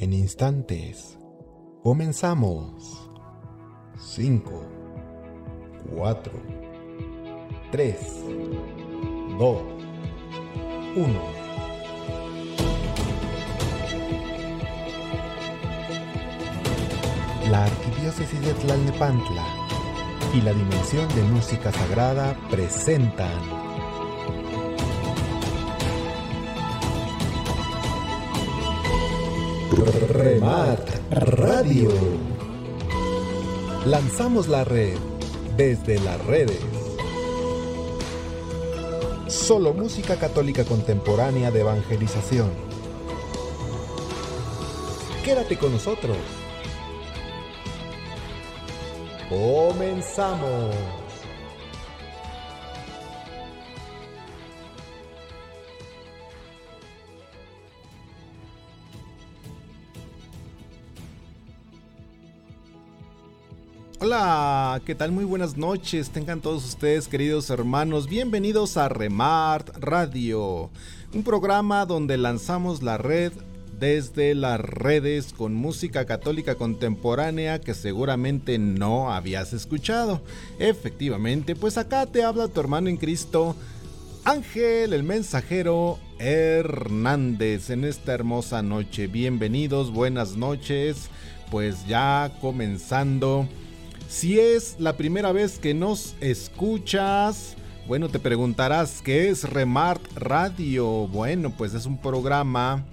En 0.00 0.12
instantes, 0.12 1.18
comenzamos. 1.82 3.10
5, 3.98 4.62
4, 5.92 6.32
3, 7.72 7.96
2, 9.36 9.62
1. 10.94 11.20
La 17.50 17.64
Arquidiócesis 17.64 18.40
de 18.40 18.54
Tlalnepantla 18.54 19.44
y 20.32 20.42
la 20.42 20.52
Dimensión 20.52 21.08
de 21.08 21.22
Música 21.24 21.72
Sagrada 21.72 22.38
presentan 22.48 23.57
Remar 29.86 30.84
Radio. 31.10 31.90
Lanzamos 33.86 34.48
la 34.48 34.64
red 34.64 34.98
desde 35.56 36.00
las 36.00 36.24
redes. 36.26 36.58
Solo 39.28 39.72
música 39.74 40.16
católica 40.16 40.64
contemporánea 40.64 41.52
de 41.52 41.60
evangelización. 41.60 42.50
Quédate 45.24 45.56
con 45.56 45.72
nosotros. 45.72 46.16
Comenzamos. 49.28 50.74
¿Qué 64.84 64.96
tal? 64.96 65.12
Muy 65.12 65.24
buenas 65.24 65.56
noches. 65.56 66.10
Tengan 66.10 66.40
todos 66.40 66.64
ustedes, 66.64 67.06
queridos 67.06 67.50
hermanos, 67.50 68.08
bienvenidos 68.08 68.76
a 68.76 68.88
Remart 68.88 69.76
Radio, 69.76 70.70
un 71.14 71.22
programa 71.22 71.86
donde 71.86 72.18
lanzamos 72.18 72.82
la 72.82 72.98
red 72.98 73.32
desde 73.78 74.34
las 74.34 74.58
redes 74.58 75.32
con 75.32 75.54
música 75.54 76.04
católica 76.04 76.56
contemporánea 76.56 77.60
que 77.60 77.74
seguramente 77.74 78.58
no 78.58 79.12
habías 79.12 79.52
escuchado. 79.52 80.20
Efectivamente, 80.58 81.54
pues 81.54 81.78
acá 81.78 82.04
te 82.06 82.24
habla 82.24 82.48
tu 82.48 82.58
hermano 82.58 82.88
en 82.88 82.96
Cristo, 82.96 83.54
Ángel, 84.24 84.94
el 84.94 85.04
mensajero 85.04 86.00
Hernández, 86.18 87.70
en 87.70 87.84
esta 87.84 88.14
hermosa 88.14 88.62
noche. 88.62 89.06
Bienvenidos, 89.06 89.92
buenas 89.92 90.36
noches. 90.36 91.08
Pues 91.52 91.86
ya 91.86 92.32
comenzando 92.40 93.48
si 94.08 94.40
es 94.40 94.76
la 94.78 94.96
primera 94.96 95.32
vez 95.32 95.58
que 95.58 95.74
nos 95.74 96.16
escuchas, 96.20 97.56
bueno, 97.86 98.08
te 98.08 98.18
preguntarás 98.18 99.02
qué 99.02 99.28
es 99.28 99.48
Remart 99.48 100.02
Radio. 100.16 101.06
Bueno, 101.06 101.54
pues 101.56 101.74
es 101.74 101.86
un 101.86 101.98
programa 101.98 102.84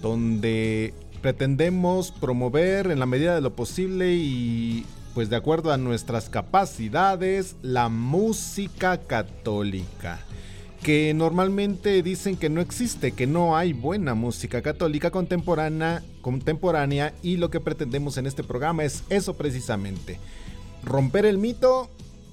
donde 0.00 0.94
pretendemos 1.20 2.12
promover 2.12 2.90
en 2.90 3.00
la 3.00 3.06
medida 3.06 3.34
de 3.34 3.40
lo 3.40 3.54
posible 3.54 4.14
y 4.14 4.86
pues 5.14 5.28
de 5.28 5.36
acuerdo 5.36 5.72
a 5.72 5.76
nuestras 5.76 6.28
capacidades 6.28 7.56
la 7.62 7.88
música 7.88 8.98
católica 8.98 10.20
que 10.84 11.14
normalmente 11.14 12.02
dicen 12.02 12.36
que 12.36 12.50
no 12.50 12.60
existe, 12.60 13.12
que 13.12 13.26
no 13.26 13.56
hay 13.56 13.72
buena 13.72 14.14
música 14.14 14.60
católica 14.60 15.10
contemporánea, 15.10 16.02
contemporánea 16.20 17.14
y 17.22 17.38
lo 17.38 17.48
que 17.48 17.58
pretendemos 17.58 18.18
en 18.18 18.26
este 18.26 18.44
programa 18.44 18.84
es 18.84 19.02
eso 19.08 19.32
precisamente, 19.32 20.20
romper 20.84 21.26
el 21.26 21.38
mito 21.38 21.90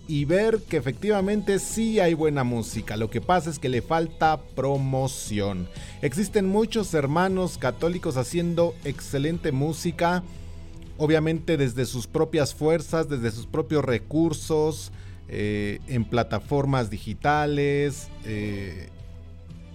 y 0.08 0.26
ver 0.26 0.60
que 0.68 0.78
efectivamente 0.78 1.60
sí 1.60 2.00
hay 2.00 2.14
buena 2.14 2.44
música. 2.44 2.98
Lo 2.98 3.10
que 3.10 3.22
pasa 3.22 3.50
es 3.50 3.60
que 3.60 3.70
le 3.70 3.82
falta 3.82 4.42
promoción. 4.56 5.68
Existen 6.02 6.48
muchos 6.48 6.94
hermanos 6.94 7.58
católicos 7.58 8.18
haciendo 8.18 8.76
excelente 8.84 9.52
música, 9.52 10.24
obviamente 10.98 11.56
desde 11.56 11.86
sus 11.86 12.08
propias 12.08 12.54
fuerzas, 12.54 13.08
desde 13.08 13.32
sus 13.32 13.46
propios 13.46 13.86
recursos, 13.86 14.92
eh, 15.30 15.80
en 15.88 16.04
plataformas 16.04 16.90
digitales, 16.90 18.10
eh, 18.26 18.90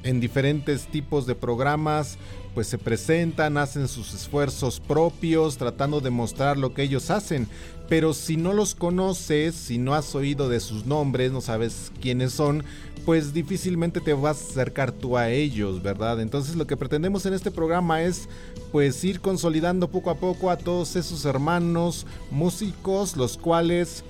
en 0.03 0.21
diferentes 0.21 0.87
tipos 0.87 1.27
de 1.27 1.35
programas, 1.35 2.19
pues 2.55 2.67
se 2.69 2.79
presentan, 2.79 3.57
hacen 3.59 3.89
sus 3.89 4.15
esfuerzos 4.15 4.81
propios, 4.81 5.57
tratando 5.57 6.01
de 6.01 6.11
mostrar 6.11 6.57
lo 6.57 6.75
que 6.75 6.83
ellos 6.83 7.11
hacen. 7.11 7.49
Pero 7.89 8.15
si 8.15 8.37
no 8.37 8.53
los 8.53 8.75
conoces, 8.75 9.55
si 9.55 9.79
no 9.79 9.95
has 9.95 10.15
oído 10.15 10.49
de 10.49 10.61
sus 10.61 10.87
nombres, 10.87 11.31
no 11.31 11.41
sabes 11.41 11.93
quiénes 12.01 12.33
son, 12.33 12.65
pues 13.05 13.33
difícilmente 13.33 14.01
te 14.01 14.13
vas 14.13 14.43
a 14.43 14.51
acercar 14.51 14.91
tú 14.91 15.17
a 15.17 15.31
ellos, 15.31 15.83
¿verdad? 15.83 16.21
Entonces 16.21 16.57
lo 16.57 16.67
que 16.67 16.77
pretendemos 16.77 17.25
en 17.27 17.35
este 17.35 17.53
programa 17.53 18.03
es 18.03 18.29
pues 18.73 19.03
ir 19.05 19.21
consolidando 19.21 19.89
poco 19.89 20.11
a 20.11 20.17
poco 20.17 20.51
a 20.51 20.59
todos 20.59 20.97
esos 20.97 21.25
hermanos 21.25 22.07
músicos, 22.33 23.17
los 23.17 23.39
cuales 23.39 24.03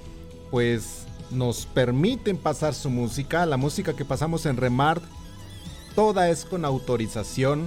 pues 0.51 1.07
nos 1.31 1.67
permiten 1.67 2.39
pasar 2.39 2.73
su 2.73 2.89
música, 2.89 3.45
la 3.45 3.59
música 3.59 3.95
que 3.95 4.07
pasamos 4.07 4.47
en 4.47 4.57
Remart, 4.57 5.03
toda 5.95 6.31
es 6.31 6.47
con 6.47 6.65
autorización 6.65 7.67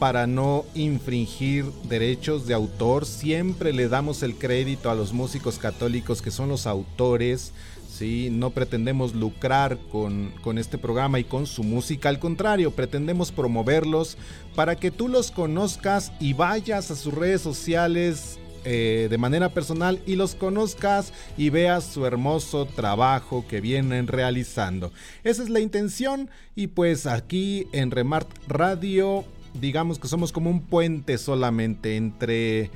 para 0.00 0.26
no 0.26 0.64
infringir 0.74 1.66
derechos 1.84 2.46
de 2.46 2.54
autor. 2.54 3.04
Siempre 3.04 3.74
le 3.74 3.88
damos 3.88 4.22
el 4.22 4.34
crédito 4.34 4.90
a 4.90 4.94
los 4.94 5.12
músicos 5.12 5.58
católicos 5.58 6.22
que 6.22 6.30
son 6.30 6.48
los 6.48 6.66
autores. 6.66 7.52
¿sí? 7.86 8.28
No 8.32 8.48
pretendemos 8.48 9.14
lucrar 9.14 9.76
con, 9.92 10.32
con 10.42 10.56
este 10.56 10.78
programa 10.78 11.20
y 11.20 11.24
con 11.24 11.46
su 11.46 11.62
música. 11.62 12.08
Al 12.08 12.18
contrario, 12.18 12.70
pretendemos 12.70 13.30
promoverlos 13.30 14.16
para 14.56 14.74
que 14.74 14.90
tú 14.90 15.06
los 15.06 15.30
conozcas 15.30 16.12
y 16.18 16.32
vayas 16.32 16.90
a 16.90 16.96
sus 16.96 17.12
redes 17.12 17.42
sociales 17.42 18.40
eh, 18.64 19.08
de 19.10 19.18
manera 19.18 19.50
personal 19.50 20.00
y 20.06 20.16
los 20.16 20.34
conozcas 20.34 21.14
y 21.38 21.48
veas 21.48 21.84
su 21.84 22.04
hermoso 22.04 22.66
trabajo 22.66 23.44
que 23.48 23.60
vienen 23.60 24.06
realizando. 24.06 24.92
Esa 25.24 25.42
es 25.42 25.50
la 25.50 25.60
intención 25.60 26.30
y 26.54 26.68
pues 26.68 27.06
aquí 27.06 27.66
en 27.72 27.90
Remart 27.90 28.28
Radio 28.48 29.24
digamos 29.54 29.98
que 29.98 30.08
somos 30.08 30.32
como 30.32 30.50
un 30.50 30.60
puente 30.60 31.18
solamente 31.18 31.96
entre 31.96 32.70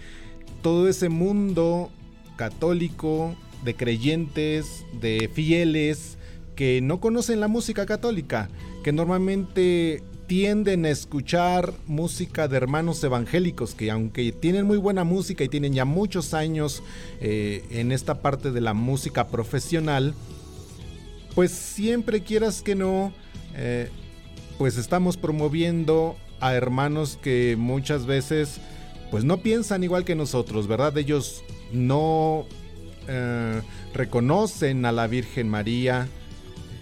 todo 0.63 0.89
ese 0.89 1.09
mundo 1.09 1.91
católico, 2.37 3.35
de 3.65 3.75
creyentes, 3.75 4.85
de 5.01 5.31
fieles, 5.33 6.19
que 6.55 6.81
no 6.81 7.01
conocen 7.01 7.41
la 7.41 7.49
música 7.49 7.87
católica, 7.87 8.49
que 8.83 8.93
normalmente 8.93 10.03
tienden 10.27 10.85
a 10.87 10.91
escuchar 10.91 11.75
música 11.87 12.49
de 12.49 12.57
hermanos 12.57 13.03
evangélicos 13.05 13.75
que 13.75 13.91
aunque 13.91 14.33
tienen 14.33 14.67
muy 14.67 14.79
buena 14.79 15.05
música 15.05 15.45
y 15.45 15.49
tienen 15.49 15.75
ya 15.75 15.85
muchos 15.85 16.33
años 16.33 16.83
eh, 17.21 17.65
en 17.71 17.93
esta 17.93 18.23
parte 18.23 18.51
de 18.51 18.61
la 18.61 18.73
música 18.73 19.27
profesional, 19.27 20.15
pues 21.35 21.51
siempre 21.51 22.23
quieras 22.23 22.63
que 22.63 22.75
no, 22.75 23.13
eh, 23.55 23.91
pues 24.57 24.79
estamos 24.79 25.17
promoviendo 25.17 26.17
a 26.45 26.55
hermanos 26.55 27.19
que 27.23 27.57
muchas 27.59 28.05
veces 28.05 28.61
pues 29.11 29.25
no 29.25 29.39
piensan 29.39 29.83
igual 29.83 30.05
que 30.05 30.15
nosotros, 30.15 30.67
¿verdad? 30.67 30.99
Ellos 30.99 31.43
no 31.73 32.45
eh, 33.09 33.63
reconocen 33.95 34.85
a 34.85 34.93
la 34.93 35.07
Virgen 35.07 35.49
María 35.49 36.07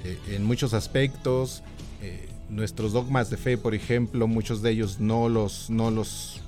eh, 0.02 0.18
en 0.30 0.42
muchos 0.42 0.74
aspectos. 0.74 1.62
Eh, 2.02 2.28
nuestros 2.48 2.92
dogmas 2.92 3.30
de 3.30 3.36
fe, 3.36 3.56
por 3.56 3.76
ejemplo, 3.76 4.26
muchos 4.26 4.62
de 4.62 4.72
ellos 4.72 4.98
no 4.98 5.28
los, 5.28 5.70
no 5.70 5.92
los, 5.92 6.40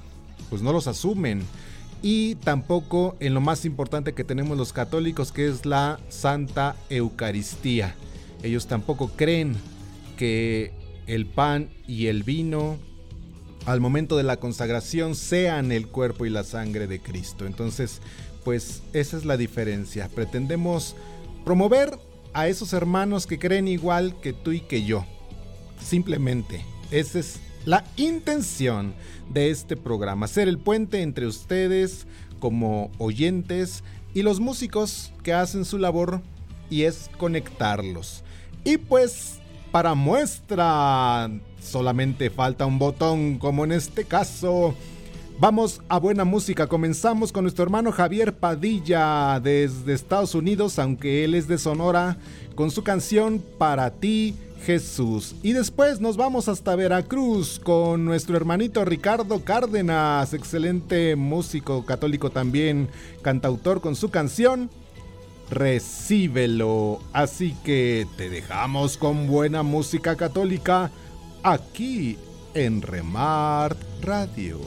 pues 0.51 0.61
no 0.61 0.73
los 0.73 0.89
asumen. 0.89 1.43
Y 2.03 2.35
tampoco 2.35 3.17
en 3.21 3.33
lo 3.33 3.41
más 3.41 3.65
importante 3.65 4.13
que 4.13 4.25
tenemos 4.25 4.59
los 4.59 4.73
católicos, 4.73 5.31
que 5.31 5.47
es 5.47 5.65
la 5.67 6.01
Santa 6.09 6.75
Eucaristía. 6.91 7.95
Ellos 8.43 8.67
tampoco 8.67 9.13
creen 9.15 9.55
que 10.17 10.73
el 11.07 11.27
pan 11.27 11.69
y 11.87 12.09
el 12.09 12.25
vino 12.25 12.77
al 13.67 13.81
momento 13.81 14.17
de 14.17 14.23
la 14.23 14.39
consagración 14.39 15.15
sean 15.15 15.73
el 15.73 15.89
cuerpo 15.89 16.27
y 16.27 16.31
la 16.31 16.45
sangre 16.45 16.87
de 16.87 17.01
Cristo. 17.01 17.47
Entonces, 17.47 18.01
pues 18.45 18.83
esa 18.93 19.17
es 19.17 19.25
la 19.25 19.37
diferencia. 19.37 20.09
Pretendemos 20.09 20.95
promover 21.45 21.99
a 22.35 22.49
esos 22.49 22.73
hermanos 22.73 23.27
que 23.27 23.39
creen 23.39 23.69
igual 23.69 24.15
que 24.21 24.33
tú 24.33 24.53
y 24.53 24.61
que 24.61 24.85
yo. 24.85 25.07
Simplemente, 25.81 26.65
esa 26.91 27.19
es 27.19 27.41
la 27.65 27.85
intención 27.97 28.95
de 29.33 29.51
este 29.51 29.77
programa, 29.77 30.27
ser 30.29 30.49
el 30.49 30.59
puente 30.59 31.01
entre 31.01 31.27
ustedes 31.27 32.07
como 32.39 32.91
oyentes 32.99 33.83
y 34.13 34.23
los 34.23 34.41
músicos 34.41 35.13
que 35.23 35.33
hacen 35.33 35.65
su 35.65 35.79
labor 35.79 36.21
y 36.69 36.83
es 36.83 37.11
conectarlos. 37.19 38.23
Y 38.65 38.77
pues 38.77 39.39
para 39.73 39.95
muestra. 39.95 41.31
Solamente 41.65 42.31
falta 42.31 42.67
un 42.67 42.79
botón, 42.79 43.39
como 43.39 43.65
en 43.65 43.73
este 43.73 44.05
caso. 44.05 44.75
Vamos 45.41 45.81
a 45.89 45.99
buena 45.99 46.25
música. 46.25 46.67
Comenzamos 46.67 47.33
con 47.33 47.45
nuestro 47.45 47.65
hermano 47.65 47.91
Javier 47.91 48.35
Padilla 48.35 49.41
desde 49.41 49.95
Estados 49.95 50.35
Unidos, 50.35 50.79
aunque 50.79 51.25
él 51.25 51.35
es 51.35 51.49
de 51.49 51.59
Sonora, 51.59 52.19
con 52.55 52.71
su 52.71 52.85
canción 52.85 53.43
Para 53.59 53.91
ti, 53.91 54.37
Jesús. 54.65 55.35
Y 55.43 55.53
después 55.53 56.01
nos 56.01 56.17
vamos 56.17 56.49
hasta 56.49 56.77
Veracruz 56.77 57.59
con 57.59 58.05
nuestro 58.05 58.37
hermanito 58.37 58.85
Ricardo 58.85 59.43
Cárdenas, 59.43 60.35
excelente 60.35 61.17
músico 61.17 61.85
católico 61.85 62.31
también, 62.31 62.89
cantautor 63.23 63.81
con 63.81 63.97
su 63.97 64.11
canción 64.11 64.71
Recíbelo. 65.51 67.01
Así 67.13 67.55
que 67.65 68.07
te 68.17 68.31
dejamos 68.31 68.97
con 68.97 69.27
buena 69.27 69.63
música 69.63 70.17
católica 70.17 70.91
aquí 71.45 72.19
en 72.55 72.81
Remart 72.81 73.79
Radio. 74.03 74.61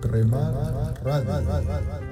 Remar 0.00 1.00
Radio. 1.04 2.11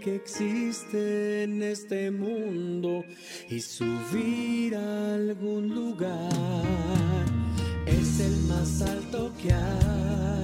Que 0.00 0.16
existe 0.16 1.42
en 1.42 1.62
este 1.62 2.10
mundo 2.10 3.04
y 3.48 3.60
subir 3.60 4.74
a 4.74 5.14
algún 5.14 5.74
lugar, 5.74 7.26
es 7.86 8.20
el 8.20 8.36
más 8.48 8.80
alto 8.82 9.32
que 9.40 9.52
hay 9.52 10.39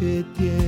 que 0.00 0.24
tiene 0.34 0.59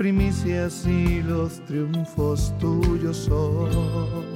primicias 0.00 0.86
y 0.86 1.22
los 1.22 1.62
triunfos 1.66 2.54
tuyos 2.58 3.18
son. 3.18 4.29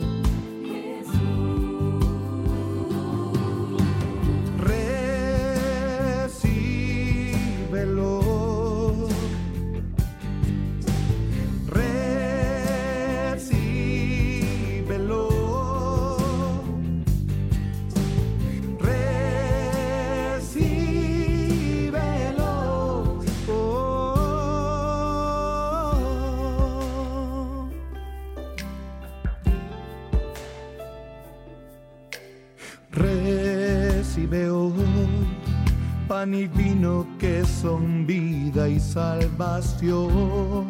Y 36.34 36.48
vino 36.48 37.06
que 37.18 37.44
son 37.44 38.06
vida 38.06 38.68
y 38.68 38.80
salvación, 38.80 40.66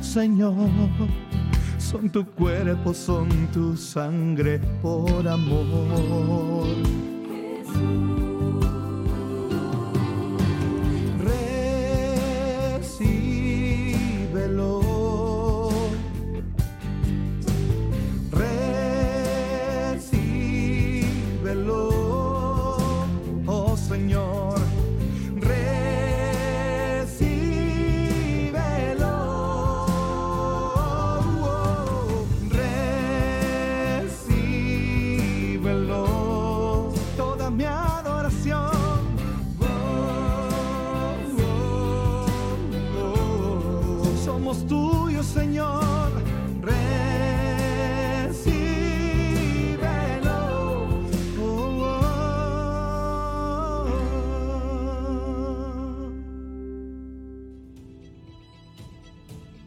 Señor. 0.00 0.70
Son 1.78 2.08
tu 2.10 2.24
cuerpo, 2.24 2.94
son 2.94 3.28
tu 3.52 3.76
sangre 3.76 4.58
por 4.80 5.28
amor. 5.28 6.66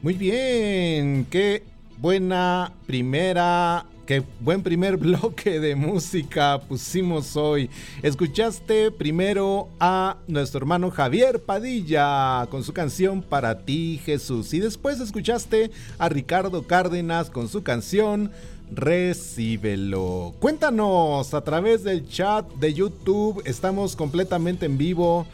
Muy 0.05 0.13
bien, 0.13 1.25
qué 1.31 1.63
buena 1.97 2.71
primera, 2.85 3.87
qué 4.05 4.21
buen 4.39 4.61
primer 4.61 4.97
bloque 4.97 5.59
de 5.59 5.75
música 5.75 6.61
pusimos 6.61 7.35
hoy. 7.35 7.71
Escuchaste 8.03 8.91
primero 8.91 9.67
a 9.79 10.17
nuestro 10.27 10.59
hermano 10.59 10.91
Javier 10.91 11.41
Padilla 11.41 12.45
con 12.51 12.63
su 12.63 12.71
canción 12.71 13.23
Para 13.23 13.65
ti 13.65 13.99
Jesús 14.05 14.53
y 14.53 14.59
después 14.59 14.99
escuchaste 14.99 15.71
a 15.97 16.07
Ricardo 16.07 16.67
Cárdenas 16.67 17.31
con 17.31 17.49
su 17.49 17.63
canción 17.63 18.29
Recíbelo. 18.71 20.35
Cuéntanos 20.37 21.33
a 21.33 21.41
través 21.41 21.83
del 21.83 22.07
chat 22.07 22.47
de 22.57 22.75
YouTube, 22.75 23.41
estamos 23.45 23.95
completamente 23.95 24.67
en 24.67 24.77
vivo. 24.77 25.25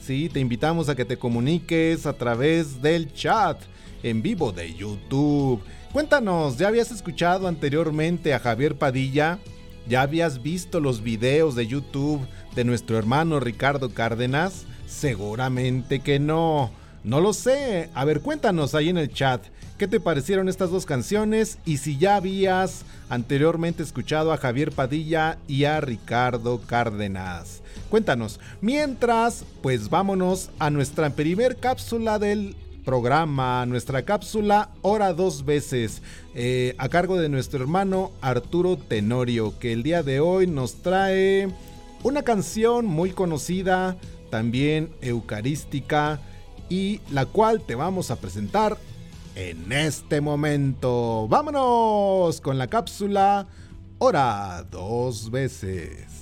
Sí, 0.00 0.28
te 0.32 0.38
invitamos 0.38 0.88
a 0.88 0.94
que 0.94 1.04
te 1.04 1.16
comuniques 1.16 2.06
a 2.06 2.12
través 2.12 2.80
del 2.80 3.12
chat 3.12 3.60
en 4.02 4.22
vivo 4.22 4.52
de 4.52 4.74
YouTube. 4.74 5.62
Cuéntanos, 5.92 6.58
¿ya 6.58 6.68
habías 6.68 6.90
escuchado 6.90 7.48
anteriormente 7.48 8.34
a 8.34 8.38
Javier 8.38 8.76
Padilla? 8.76 9.38
¿Ya 9.88 10.02
habías 10.02 10.42
visto 10.42 10.78
los 10.78 11.02
videos 11.02 11.54
de 11.54 11.66
YouTube 11.66 12.20
de 12.54 12.64
nuestro 12.64 12.98
hermano 12.98 13.40
Ricardo 13.40 13.90
Cárdenas? 13.90 14.64
Seguramente 14.86 16.00
que 16.00 16.18
no. 16.18 16.70
No 17.02 17.20
lo 17.20 17.32
sé. 17.32 17.90
A 17.94 18.04
ver, 18.04 18.20
cuéntanos 18.20 18.74
ahí 18.74 18.88
en 18.88 18.98
el 18.98 19.12
chat. 19.12 19.42
¿Qué 19.78 19.88
te 19.88 19.98
parecieron 19.98 20.48
estas 20.48 20.70
dos 20.70 20.84
canciones? 20.84 21.58
Y 21.64 21.78
si 21.78 21.96
ya 21.96 22.16
habías 22.16 22.84
anteriormente 23.08 23.82
escuchado 23.82 24.32
a 24.32 24.36
Javier 24.36 24.72
Padilla 24.72 25.38
y 25.48 25.64
a 25.64 25.80
Ricardo 25.80 26.60
Cárdenas. 26.60 27.62
Cuéntanos. 27.88 28.38
Mientras, 28.60 29.44
pues 29.62 29.88
vámonos 29.88 30.50
a 30.58 30.70
nuestra 30.70 31.10
primer 31.10 31.56
cápsula 31.56 32.18
del 32.18 32.54
programa, 32.84 33.64
nuestra 33.66 34.04
cápsula 34.04 34.70
Hora 34.82 35.12
dos 35.12 35.44
veces, 35.44 36.02
eh, 36.34 36.74
a 36.78 36.88
cargo 36.88 37.16
de 37.16 37.28
nuestro 37.28 37.60
hermano 37.60 38.12
Arturo 38.20 38.76
Tenorio, 38.76 39.58
que 39.58 39.72
el 39.72 39.82
día 39.82 40.02
de 40.02 40.20
hoy 40.20 40.46
nos 40.46 40.82
trae 40.82 41.48
una 42.02 42.22
canción 42.22 42.86
muy 42.86 43.10
conocida, 43.10 43.96
también 44.30 44.90
eucarística, 45.00 46.20
y 46.68 47.00
la 47.10 47.26
cual 47.26 47.60
te 47.62 47.74
vamos 47.74 48.10
a 48.10 48.16
presentar 48.16 48.78
en 49.34 49.72
este 49.72 50.20
momento. 50.20 51.26
Vámonos 51.28 52.40
con 52.40 52.58
la 52.58 52.68
cápsula 52.68 53.46
Hora 53.98 54.64
dos 54.70 55.30
veces. 55.30 56.19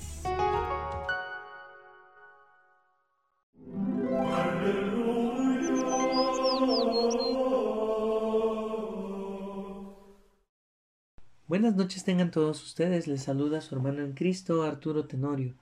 Buenas 11.48 11.76
noches 11.76 12.04
tengan 12.04 12.30
todos 12.30 12.62
ustedes, 12.62 13.06
les 13.06 13.22
saluda 13.22 13.62
su 13.62 13.74
hermano 13.74 14.02
en 14.02 14.12
Cristo, 14.12 14.64
Arturo 14.64 15.06
Tenorio. 15.06 15.54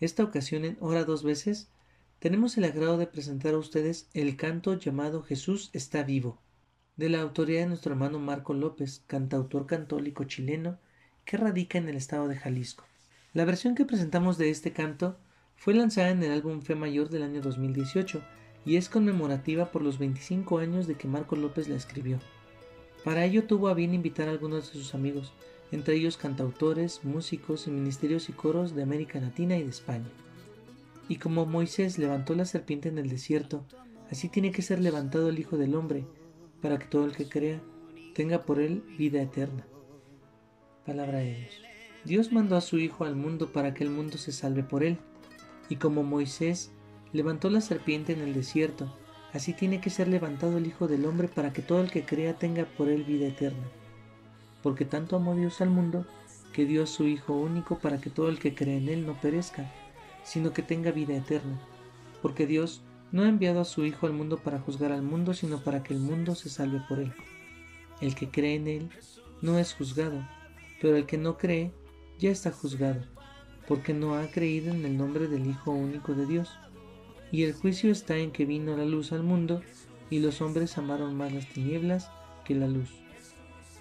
Esta 0.00 0.24
ocasión 0.24 0.64
en 0.64 0.78
Hora 0.80 1.04
dos 1.04 1.24
veces 1.24 1.68
tenemos 2.20 2.56
el 2.56 2.64
agrado 2.64 2.96
de 2.96 3.06
presentar 3.06 3.52
a 3.52 3.58
ustedes 3.58 4.08
el 4.14 4.38
canto 4.38 4.78
llamado 4.78 5.22
Jesús 5.22 5.68
está 5.74 6.04
vivo, 6.04 6.38
de 6.96 7.10
la 7.10 7.20
autoría 7.20 7.60
de 7.60 7.66
nuestro 7.66 7.92
hermano 7.92 8.18
Marco 8.18 8.54
López, 8.54 9.02
cantautor 9.06 9.66
católico 9.66 10.24
chileno 10.24 10.78
que 11.26 11.36
radica 11.36 11.76
en 11.76 11.90
el 11.90 11.96
estado 11.96 12.28
de 12.28 12.36
Jalisco. 12.36 12.84
La 13.34 13.44
versión 13.44 13.74
que 13.74 13.84
presentamos 13.84 14.38
de 14.38 14.48
este 14.48 14.72
canto 14.72 15.18
fue 15.54 15.74
lanzada 15.74 16.08
en 16.08 16.22
el 16.22 16.32
álbum 16.32 16.62
Fe 16.62 16.76
Mayor 16.76 17.10
del 17.10 17.24
año 17.24 17.42
2018 17.42 18.22
y 18.64 18.76
es 18.76 18.88
conmemorativa 18.88 19.70
por 19.70 19.82
los 19.82 19.98
25 19.98 20.60
años 20.60 20.86
de 20.86 20.94
que 20.94 21.08
Marco 21.08 21.36
López 21.36 21.68
la 21.68 21.76
escribió. 21.76 22.20
Para 23.06 23.24
ello 23.24 23.44
tuvo 23.44 23.68
a 23.68 23.74
bien 23.74 23.94
invitar 23.94 24.26
a 24.26 24.32
algunos 24.32 24.66
de 24.66 24.80
sus 24.80 24.92
amigos, 24.92 25.32
entre 25.70 25.94
ellos 25.94 26.16
cantautores, 26.16 27.04
músicos 27.04 27.68
y 27.68 27.70
ministerios 27.70 28.28
y 28.28 28.32
coros 28.32 28.74
de 28.74 28.82
América 28.82 29.20
Latina 29.20 29.56
y 29.56 29.62
de 29.62 29.68
España. 29.68 30.10
Y 31.08 31.18
como 31.18 31.46
Moisés 31.46 31.98
levantó 31.98 32.34
la 32.34 32.46
serpiente 32.46 32.88
en 32.88 32.98
el 32.98 33.08
desierto, 33.08 33.64
así 34.10 34.28
tiene 34.28 34.50
que 34.50 34.62
ser 34.62 34.80
levantado 34.80 35.28
el 35.28 35.38
Hijo 35.38 35.56
del 35.56 35.76
Hombre, 35.76 36.04
para 36.60 36.80
que 36.80 36.86
todo 36.86 37.04
el 37.04 37.12
que 37.12 37.28
crea 37.28 37.62
tenga 38.12 38.42
por 38.42 38.58
él 38.58 38.82
vida 38.98 39.22
eterna. 39.22 39.64
Palabra 40.84 41.18
de 41.18 41.32
Dios. 41.36 41.62
Dios 42.04 42.32
mandó 42.32 42.56
a 42.56 42.60
su 42.60 42.76
Hijo 42.76 43.04
al 43.04 43.14
mundo 43.14 43.52
para 43.52 43.72
que 43.72 43.84
el 43.84 43.90
mundo 43.90 44.18
se 44.18 44.32
salve 44.32 44.64
por 44.64 44.82
él. 44.82 44.98
Y 45.68 45.76
como 45.76 46.02
Moisés 46.02 46.72
levantó 47.12 47.50
la 47.50 47.60
serpiente 47.60 48.12
en 48.14 48.20
el 48.22 48.34
desierto, 48.34 48.92
así 49.36 49.52
tiene 49.52 49.80
que 49.80 49.90
ser 49.90 50.08
levantado 50.08 50.58
el 50.58 50.66
Hijo 50.66 50.88
del 50.88 51.04
Hombre 51.04 51.28
para 51.28 51.52
que 51.52 51.62
todo 51.62 51.80
el 51.80 51.90
que 51.90 52.04
crea 52.04 52.34
tenga 52.34 52.64
por 52.64 52.88
él 52.88 53.04
vida 53.04 53.26
eterna. 53.26 53.66
Porque 54.62 54.84
tanto 54.84 55.16
amó 55.16 55.34
Dios 55.34 55.60
al 55.60 55.70
mundo, 55.70 56.06
que 56.52 56.64
dio 56.64 56.82
a 56.82 56.86
su 56.86 57.06
Hijo 57.06 57.34
único 57.34 57.78
para 57.78 58.00
que 58.00 58.10
todo 58.10 58.28
el 58.28 58.38
que 58.38 58.54
cree 58.54 58.78
en 58.78 58.88
él 58.88 59.06
no 59.06 59.20
perezca, 59.20 59.70
sino 60.24 60.52
que 60.52 60.62
tenga 60.62 60.90
vida 60.90 61.16
eterna. 61.16 61.60
Porque 62.22 62.46
Dios 62.46 62.82
no 63.12 63.22
ha 63.22 63.28
enviado 63.28 63.60
a 63.60 63.64
su 63.64 63.84
Hijo 63.84 64.06
al 64.06 64.12
mundo 64.12 64.38
para 64.38 64.58
juzgar 64.58 64.90
al 64.90 65.02
mundo, 65.02 65.34
sino 65.34 65.62
para 65.62 65.82
que 65.82 65.94
el 65.94 66.00
mundo 66.00 66.34
se 66.34 66.48
salve 66.48 66.80
por 66.88 66.98
él. 66.98 67.12
El 68.00 68.14
que 68.14 68.28
cree 68.30 68.56
en 68.56 68.66
él 68.66 68.90
no 69.42 69.58
es 69.58 69.74
juzgado, 69.74 70.26
pero 70.80 70.96
el 70.96 71.06
que 71.06 71.18
no 71.18 71.36
cree 71.38 71.72
ya 72.18 72.30
está 72.30 72.50
juzgado, 72.50 73.02
porque 73.68 73.94
no 73.94 74.14
ha 74.14 74.26
creído 74.30 74.72
en 74.72 74.84
el 74.84 74.96
nombre 74.96 75.28
del 75.28 75.46
Hijo 75.46 75.70
único 75.70 76.14
de 76.14 76.26
Dios. 76.26 76.58
Y 77.32 77.42
el 77.42 77.54
juicio 77.54 77.90
está 77.90 78.16
en 78.16 78.30
que 78.30 78.44
vino 78.44 78.76
la 78.76 78.84
luz 78.84 79.12
al 79.12 79.22
mundo, 79.22 79.62
y 80.10 80.20
los 80.20 80.40
hombres 80.40 80.78
amaron 80.78 81.16
más 81.16 81.32
las 81.32 81.48
tinieblas 81.48 82.10
que 82.44 82.54
la 82.54 82.68
luz, 82.68 82.90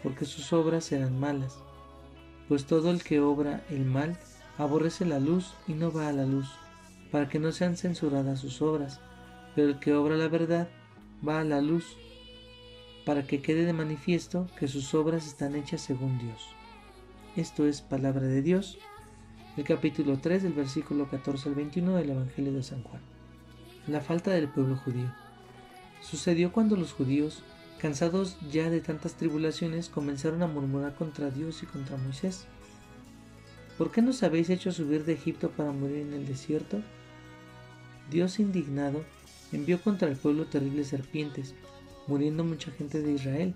porque 0.02 0.26
sus 0.26 0.52
obras 0.54 0.92
eran 0.92 1.20
malas. 1.20 1.60
Pues 2.48 2.66
todo 2.66 2.92
el 2.92 3.04
que 3.04 3.20
obra 3.20 3.64
el 3.70 3.86
mal 3.86 4.18
aborrece 4.58 5.06
la 5.06 5.20
luz 5.20 5.54
y 5.68 5.74
no 5.74 5.92
va 5.92 6.10
a 6.10 6.14
la 6.14 6.26
luz, 6.26 6.48
para 7.12 7.30
que 7.30 7.40
no 7.40 7.52
sean 7.52 7.78
censuradas 7.78 8.40
sus 8.40 8.62
obras, 8.62 9.00
pero 9.56 9.70
el 9.70 9.80
que 9.80 9.94
obra 9.94 10.18
la 10.18 10.28
verdad 10.28 10.68
va 11.28 11.40
a 11.42 11.44
la 11.44 11.62
luz, 11.62 11.98
para 13.06 13.28
que 13.28 13.42
quede 13.42 13.66
de 13.66 13.74
manifiesto 13.74 14.48
que 14.58 14.68
sus 14.68 14.94
obras 14.96 15.28
están 15.28 15.56
hechas 15.56 15.82
según 15.82 16.18
Dios. 16.18 16.48
Esto 17.36 17.68
es 17.68 17.82
palabra 17.82 18.24
de 18.24 18.42
Dios, 18.42 18.80
el 19.58 19.64
capítulo 19.64 20.18
3 20.20 20.44
del 20.44 20.54
versículo 20.54 21.08
14 21.08 21.50
al 21.50 21.56
21 21.56 21.96
del 21.96 22.10
Evangelio 22.10 22.54
de 22.54 22.64
San 22.64 22.82
Juan. 22.84 23.15
La 23.88 24.02
falta 24.02 24.32
del 24.32 24.48
pueblo 24.48 24.78
judío. 24.78 25.14
Sucedió 26.02 26.52
cuando 26.52 26.76
los 26.76 26.92
judíos, 26.92 27.44
cansados 27.78 28.38
ya 28.52 28.72
de 28.72 28.82
tantas 28.82 29.14
tribulaciones, 29.14 29.90
comenzaron 29.90 30.42
a 30.42 30.48
murmurar 30.48 30.96
contra 30.96 31.30
Dios 31.30 31.62
y 31.62 31.68
contra 31.68 31.98
Moisés. 31.98 32.46
¿Por 33.78 33.92
qué 33.92 34.02
nos 34.02 34.24
habéis 34.24 34.50
hecho 34.50 34.72
subir 34.72 35.06
de 35.06 35.14
Egipto 35.14 35.52
para 35.52 35.72
morir 35.72 35.98
en 35.98 36.14
el 36.14 36.26
desierto? 36.26 36.82
Dios 38.10 38.40
indignado 38.40 39.04
envió 39.52 39.80
contra 39.80 40.08
el 40.08 40.16
pueblo 40.16 40.46
terribles 40.46 40.88
serpientes, 40.88 41.54
muriendo 42.08 42.44
mucha 42.44 42.72
gente 42.72 43.04
de 43.04 43.12
Israel. 43.12 43.54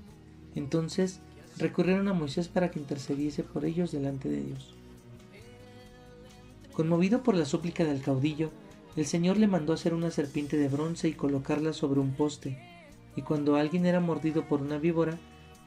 Entonces 0.54 1.22
recurrieron 1.58 2.08
a 2.08 2.14
Moisés 2.14 2.50
para 2.50 2.70
que 2.70 2.80
intercediese 2.80 3.44
por 3.44 3.66
ellos 3.66 3.92
delante 3.92 4.30
de 4.30 4.42
Dios. 4.42 4.76
Conmovido 6.74 7.24
por 7.24 7.36
la 7.36 7.46
súplica 7.46 7.84
del 7.84 8.02
caudillo, 8.02 8.52
el 8.96 9.06
Señor 9.06 9.38
le 9.38 9.48
mandó 9.48 9.74
hacer 9.74 9.94
una 9.94 10.12
serpiente 10.12 10.58
de 10.58 10.68
bronce 10.68 11.08
y 11.08 11.14
colocarla 11.14 11.74
sobre 11.74 12.00
un 12.00 12.14
poste, 12.14 12.58
y 13.16 13.22
cuando 13.22 13.56
alguien 13.56 13.86
era 13.86 14.00
mordido 14.00 14.48
por 14.48 14.62
una 14.62 14.78
víbora, 14.78 15.18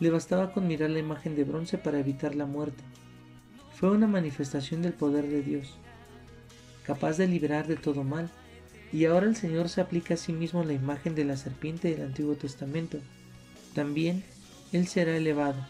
le 0.01 0.11
bastaba 0.11 0.53
con 0.53 0.67
mirar 0.67 0.91
la 0.91 0.99
imagen 0.99 1.37
de 1.37 1.45
bronce 1.45 1.79
para 1.79 2.01
evitar 2.01 2.35
la 2.35 2.47
muerte. 2.47 2.83
Fue 3.75 3.91
una 3.91 4.07
manifestación 4.07 4.83
del 4.83 4.93
poder 4.93 5.27
de 5.27 5.43
Dios, 5.43 5.77
capaz 6.85 7.17
de 7.17 7.29
liberar 7.29 7.67
de 7.67 7.77
todo 7.77 8.05
mal, 8.05 8.31
y 8.93 9.05
ahora 9.07 9.27
el 9.27 9.37
Señor 9.37 9.69
se 9.69 9.81
aplica 9.81 10.15
a 10.15 10.19
sí 10.19 10.33
mismo 10.33 10.65
la 10.65 10.73
imagen 10.73 11.15
de 11.15 11.25
la 11.25 11.37
serpiente 11.37 11.91
del 11.91 12.07
Antiguo 12.07 12.35
Testamento. 12.35 12.99
También 13.75 14.25
Él 14.73 14.87
será 14.87 15.17
elevado 15.17 15.67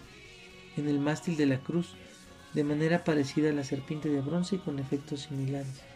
en 0.76 0.88
el 0.88 0.98
mástil 0.98 1.36
de 1.36 1.46
la 1.46 1.58
cruz, 1.58 1.94
de 2.54 2.64
manera 2.64 3.04
parecida 3.04 3.50
a 3.50 3.52
la 3.52 3.64
serpiente 3.64 4.08
de 4.08 4.20
bronce 4.20 4.56
y 4.56 4.58
con 4.58 4.78
efectos 4.78 5.20
similares. 5.22 5.91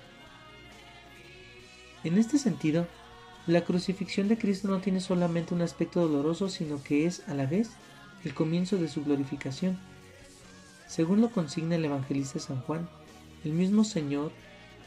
En 2.07 2.19
este 2.19 2.39
sentido, 2.39 2.87
la 3.49 3.65
crucifixión 3.65 4.29
de 4.29 4.39
Cristo 4.39 4.69
no 4.69 4.79
tiene 4.79 5.01
solamente 5.01 5.55
un 5.55 5.63
aspecto 5.63 6.07
doloroso, 6.07 6.49
sino 6.49 6.81
que 6.81 7.05
es, 7.05 7.29
a 7.29 7.35
la 7.35 7.47
vez, 7.47 7.71
el 8.23 8.33
comienzo 8.33 8.77
de 8.77 8.87
su 8.87 9.03
glorificación. 9.03 9.77
Según 10.87 11.21
lo 11.21 11.31
consigna 11.33 11.75
el 11.75 11.85
evangelista 11.85 12.39
San 12.39 12.61
Juan, 12.61 12.89
el 13.45 13.55
mismo 13.55 13.83
Señor 13.83 14.31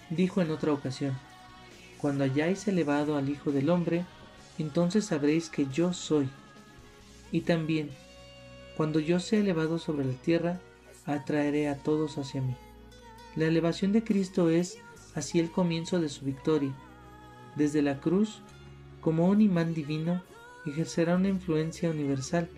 dijo 0.10 0.42
en 0.42 0.50
otra 0.50 0.72
ocasión, 0.72 1.20
Cuando 1.98 2.24
hayáis 2.24 2.66
elevado 2.70 3.18
al 3.18 3.28
Hijo 3.28 3.52
del 3.52 3.70
Hombre, 3.70 4.06
entonces 4.58 5.04
sabréis 5.04 5.50
que 5.50 5.68
yo 5.68 5.92
soy. 5.92 6.30
Y 7.34 7.42
también, 7.42 7.90
cuando 8.78 9.02
yo 9.02 9.20
sea 9.20 9.42
elevado 9.42 9.78
sobre 9.78 10.06
la 10.06 10.14
tierra, 10.14 10.62
atraeré 11.06 11.68
a 11.68 11.76
todos 11.76 12.18
hacia 12.18 12.42
mí. 12.42 12.56
La 13.36 13.48
elevación 13.48 13.92
de 13.92 14.06
Cristo 14.06 14.50
es 14.50 14.78
así 15.16 15.38
el 15.42 15.52
comienzo 15.52 16.00
de 16.00 16.08
su 16.08 16.24
victoria 16.24 16.74
desde 17.56 17.82
la 17.82 18.00
cruz, 18.00 18.42
como 19.02 19.28
un 19.28 19.42
imán 19.42 19.74
divino, 19.74 20.22
ejercerá 20.66 21.16
una 21.16 21.30
influencia 21.30 21.90
universal. 21.90 22.50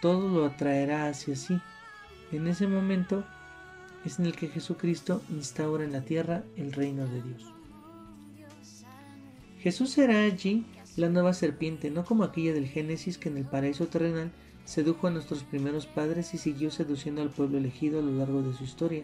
Todo 0.00 0.28
lo 0.28 0.44
atraerá 0.44 1.08
hacia 1.08 1.36
sí. 1.36 1.58
En 2.32 2.46
ese 2.46 2.66
momento 2.66 3.24
es 4.04 4.18
en 4.18 4.26
el 4.26 4.36
que 4.36 4.48
Jesucristo 4.48 5.22
instaura 5.30 5.84
en 5.84 5.92
la 5.92 6.02
tierra 6.02 6.42
el 6.56 6.72
reino 6.72 7.06
de 7.06 7.22
Dios. 7.22 7.52
Jesús 9.60 9.90
será 9.90 10.22
allí 10.22 10.64
la 10.96 11.08
nueva 11.08 11.32
serpiente, 11.32 11.90
no 11.90 12.04
como 12.04 12.24
aquella 12.24 12.52
del 12.52 12.66
Génesis 12.66 13.18
que 13.18 13.28
en 13.28 13.38
el 13.38 13.44
paraíso 13.44 13.86
terrenal 13.86 14.30
sedujo 14.64 15.06
a 15.06 15.10
nuestros 15.10 15.42
primeros 15.42 15.86
padres 15.86 16.34
y 16.34 16.38
siguió 16.38 16.70
seduciendo 16.70 17.22
al 17.22 17.30
pueblo 17.30 17.58
elegido 17.58 17.98
a 17.98 18.02
lo 18.02 18.12
largo 18.12 18.42
de 18.42 18.54
su 18.54 18.64
historia. 18.64 19.02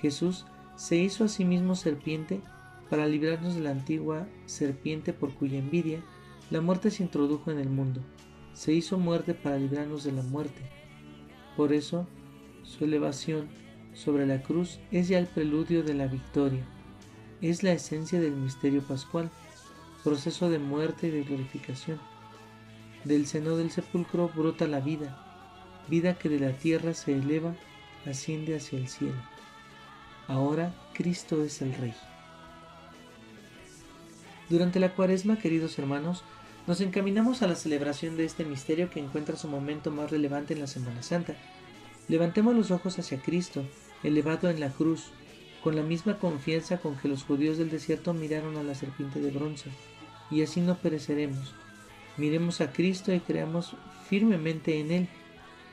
Jesús 0.00 0.46
se 0.76 0.96
hizo 0.96 1.24
a 1.24 1.28
sí 1.28 1.44
mismo 1.44 1.74
serpiente 1.76 2.40
para 2.88 3.06
librarnos 3.06 3.54
de 3.54 3.60
la 3.60 3.70
antigua 3.70 4.26
serpiente 4.46 5.12
por 5.12 5.34
cuya 5.34 5.58
envidia 5.58 6.02
la 6.50 6.60
muerte 6.60 6.90
se 6.90 7.02
introdujo 7.02 7.50
en 7.50 7.58
el 7.58 7.68
mundo. 7.68 8.00
Se 8.52 8.72
hizo 8.72 8.98
muerte 8.98 9.34
para 9.34 9.58
librarnos 9.58 10.04
de 10.04 10.12
la 10.12 10.22
muerte. 10.22 10.62
Por 11.56 11.72
eso, 11.72 12.06
su 12.62 12.84
elevación 12.84 13.48
sobre 13.94 14.26
la 14.26 14.42
cruz 14.42 14.78
es 14.90 15.08
ya 15.08 15.18
el 15.18 15.26
preludio 15.26 15.82
de 15.82 15.94
la 15.94 16.06
victoria. 16.06 16.64
Es 17.40 17.62
la 17.62 17.72
esencia 17.72 18.20
del 18.20 18.32
misterio 18.32 18.82
pascual, 18.82 19.30
proceso 20.04 20.48
de 20.48 20.58
muerte 20.58 21.08
y 21.08 21.10
de 21.10 21.24
glorificación. 21.24 21.98
Del 23.04 23.26
seno 23.26 23.56
del 23.56 23.70
sepulcro 23.70 24.30
brota 24.34 24.66
la 24.66 24.80
vida, 24.80 25.22
vida 25.88 26.18
que 26.18 26.28
de 26.28 26.40
la 26.40 26.52
tierra 26.52 26.94
se 26.94 27.12
eleva, 27.12 27.54
asciende 28.04 28.56
hacia 28.56 28.78
el 28.78 28.88
cielo. 28.88 29.20
Ahora 30.28 30.74
Cristo 30.94 31.42
es 31.42 31.62
el 31.62 31.74
Rey. 31.74 31.94
Durante 34.48 34.78
la 34.78 34.94
cuaresma, 34.94 35.38
queridos 35.38 35.76
hermanos, 35.78 36.22
nos 36.68 36.80
encaminamos 36.80 37.42
a 37.42 37.48
la 37.48 37.56
celebración 37.56 38.16
de 38.16 38.24
este 38.24 38.44
misterio 38.44 38.90
que 38.90 39.00
encuentra 39.00 39.36
su 39.36 39.48
momento 39.48 39.90
más 39.90 40.10
relevante 40.10 40.54
en 40.54 40.60
la 40.60 40.68
Semana 40.68 41.02
Santa. 41.02 41.34
Levantemos 42.08 42.54
los 42.54 42.70
ojos 42.70 42.96
hacia 42.98 43.20
Cristo, 43.20 43.64
elevado 44.04 44.48
en 44.48 44.60
la 44.60 44.70
cruz, 44.70 45.10
con 45.64 45.74
la 45.74 45.82
misma 45.82 46.20
confianza 46.20 46.78
con 46.78 46.96
que 46.96 47.08
los 47.08 47.24
judíos 47.24 47.58
del 47.58 47.70
desierto 47.70 48.14
miraron 48.14 48.56
a 48.56 48.62
la 48.62 48.76
serpiente 48.76 49.20
de 49.20 49.32
bronce, 49.32 49.70
y 50.30 50.42
así 50.42 50.60
no 50.60 50.76
pereceremos. 50.76 51.54
Miremos 52.16 52.60
a 52.60 52.72
Cristo 52.72 53.12
y 53.12 53.18
creamos 53.18 53.74
firmemente 54.08 54.78
en 54.78 54.92
Él, 54.92 55.08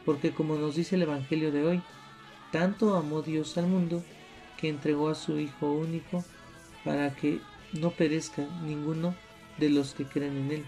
porque 0.03 0.31
como 0.31 0.55
nos 0.55 0.75
dice 0.75 0.95
el 0.95 1.03
Evangelio 1.03 1.51
de 1.51 1.63
hoy, 1.63 1.81
tanto 2.51 2.95
amó 2.95 3.21
Dios 3.21 3.55
al 3.59 3.67
mundo 3.67 4.03
que 4.57 4.69
entregó 4.69 5.09
a 5.09 5.15
su 5.15 5.39
Hijo 5.39 5.71
único 5.71 6.23
para 6.83 7.15
que 7.15 7.39
no 7.73 7.91
perezca 7.91 8.45
ninguno 8.65 9.15
de 9.57 9.69
los 9.69 9.93
que 9.93 10.05
creen 10.05 10.37
en 10.37 10.51
Él, 10.51 10.65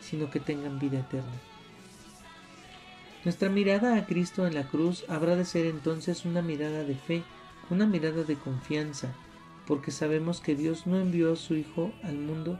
sino 0.00 0.30
que 0.30 0.40
tengan 0.40 0.78
vida 0.78 1.00
eterna. 1.00 1.40
Nuestra 3.24 3.48
mirada 3.48 3.96
a 3.96 4.06
Cristo 4.06 4.46
en 4.46 4.54
la 4.54 4.68
cruz 4.68 5.04
habrá 5.08 5.36
de 5.36 5.44
ser 5.44 5.66
entonces 5.66 6.24
una 6.24 6.40
mirada 6.40 6.84
de 6.84 6.94
fe, 6.94 7.22
una 7.68 7.86
mirada 7.86 8.22
de 8.22 8.36
confianza, 8.36 9.12
porque 9.66 9.90
sabemos 9.90 10.40
que 10.40 10.54
Dios 10.54 10.86
no 10.86 10.98
envió 10.98 11.32
a 11.32 11.36
su 11.36 11.54
Hijo 11.54 11.92
al 12.02 12.16
mundo 12.16 12.58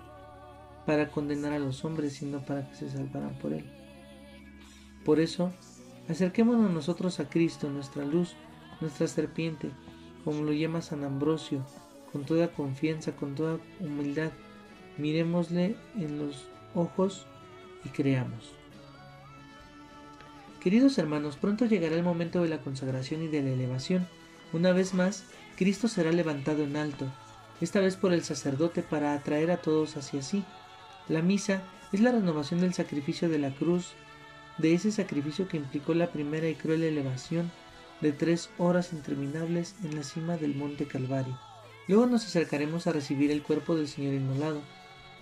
para 0.84 1.10
condenar 1.10 1.52
a 1.52 1.58
los 1.58 1.84
hombres, 1.84 2.14
sino 2.14 2.40
para 2.44 2.68
que 2.68 2.76
se 2.76 2.90
salvaran 2.90 3.38
por 3.38 3.52
Él. 3.52 3.64
Por 5.04 5.20
eso, 5.20 5.52
acerquémonos 6.08 6.70
nosotros 6.70 7.20
a 7.20 7.28
Cristo, 7.28 7.70
nuestra 7.70 8.04
luz, 8.04 8.34
nuestra 8.80 9.06
serpiente, 9.06 9.70
como 10.24 10.42
lo 10.42 10.52
llama 10.52 10.82
San 10.82 11.04
Ambrosio, 11.04 11.64
con 12.12 12.24
toda 12.24 12.48
confianza, 12.48 13.12
con 13.12 13.34
toda 13.34 13.58
humildad. 13.80 14.30
Miremosle 14.96 15.76
en 15.96 16.18
los 16.18 16.48
ojos 16.74 17.26
y 17.84 17.88
creamos. 17.90 18.52
Queridos 20.60 20.98
hermanos, 20.98 21.36
pronto 21.36 21.66
llegará 21.66 21.94
el 21.94 22.02
momento 22.02 22.42
de 22.42 22.48
la 22.48 22.60
consagración 22.60 23.22
y 23.22 23.28
de 23.28 23.42
la 23.42 23.50
elevación. 23.50 24.08
Una 24.52 24.72
vez 24.72 24.92
más, 24.92 25.24
Cristo 25.56 25.86
será 25.86 26.10
levantado 26.10 26.64
en 26.64 26.76
alto, 26.76 27.06
esta 27.60 27.80
vez 27.80 27.96
por 27.96 28.12
el 28.12 28.24
sacerdote 28.24 28.82
para 28.82 29.14
atraer 29.14 29.50
a 29.50 29.58
todos 29.58 29.96
hacia 29.96 30.22
sí. 30.22 30.44
La 31.08 31.22
misa 31.22 31.62
es 31.92 32.00
la 32.00 32.12
renovación 32.12 32.60
del 32.60 32.74
sacrificio 32.74 33.28
de 33.28 33.38
la 33.38 33.50
cruz, 33.50 33.92
de 34.58 34.74
ese 34.74 34.90
sacrificio 34.90 35.48
que 35.48 35.56
implicó 35.56 35.94
la 35.94 36.08
primera 36.08 36.48
y 36.48 36.54
cruel 36.54 36.82
elevación 36.82 37.50
de 38.00 38.12
tres 38.12 38.50
horas 38.58 38.92
interminables 38.92 39.74
en 39.84 39.96
la 39.96 40.02
cima 40.02 40.36
del 40.36 40.54
monte 40.54 40.86
Calvario. 40.86 41.38
Luego 41.88 42.06
nos 42.06 42.26
acercaremos 42.26 42.86
a 42.86 42.92
recibir 42.92 43.30
el 43.30 43.42
cuerpo 43.42 43.74
del 43.74 43.88
Señor 43.88 44.12
inmolado. 44.12 44.60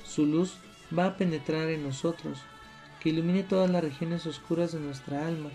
Su 0.04 0.26
luz 0.26 0.58
va 0.96 1.06
a 1.06 1.16
penetrar 1.16 1.68
en 1.68 1.84
nosotros, 1.84 2.40
que 3.00 3.10
ilumine 3.10 3.44
todas 3.44 3.70
las 3.70 3.82
regiones 3.82 4.26
oscuras 4.26 4.72
de 4.72 4.80
nuestra 4.80 5.26
alma, 5.26 5.50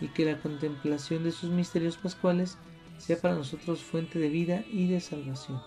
y 0.00 0.08
que 0.08 0.24
la 0.24 0.38
contemplación 0.38 1.22
de 1.22 1.30
sus 1.30 1.50
misterios 1.50 1.96
pascuales 1.96 2.58
sea 2.98 3.20
para 3.20 3.36
nosotros 3.36 3.82
fuente 3.82 4.18
de 4.18 4.28
vida 4.28 4.64
y 4.70 4.88
de 4.88 5.00
salvación. 5.00 5.62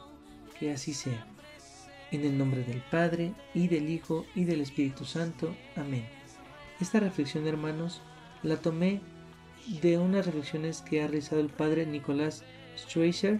Que 0.60 0.72
así 0.72 0.93
sea. 0.93 1.26
En 2.12 2.26
el 2.26 2.38
nombre 2.38 2.63
del 2.63 2.82
Padre, 2.82 3.34
y 3.54 3.69
del 3.69 3.89
Hijo, 3.89 4.26
y 4.36 4.43
del 4.43 4.62
Espíritu 4.62 5.06
Santo. 5.06 5.56
Amén. 5.78 6.06
Esta 6.82 7.00
reflexión, 7.00 7.48
hermanos, 7.48 8.02
la 8.43 8.58
tomé 8.58 9.00
de 9.82 9.98
unas 9.98 10.26
reflexiones 10.26 10.82
que 10.82 11.02
ha 11.02 11.08
realizado 11.08 11.39
el 11.39 11.50
Padre 11.50 11.86
Nicolás 11.86 12.43
Schweizer 12.76 13.39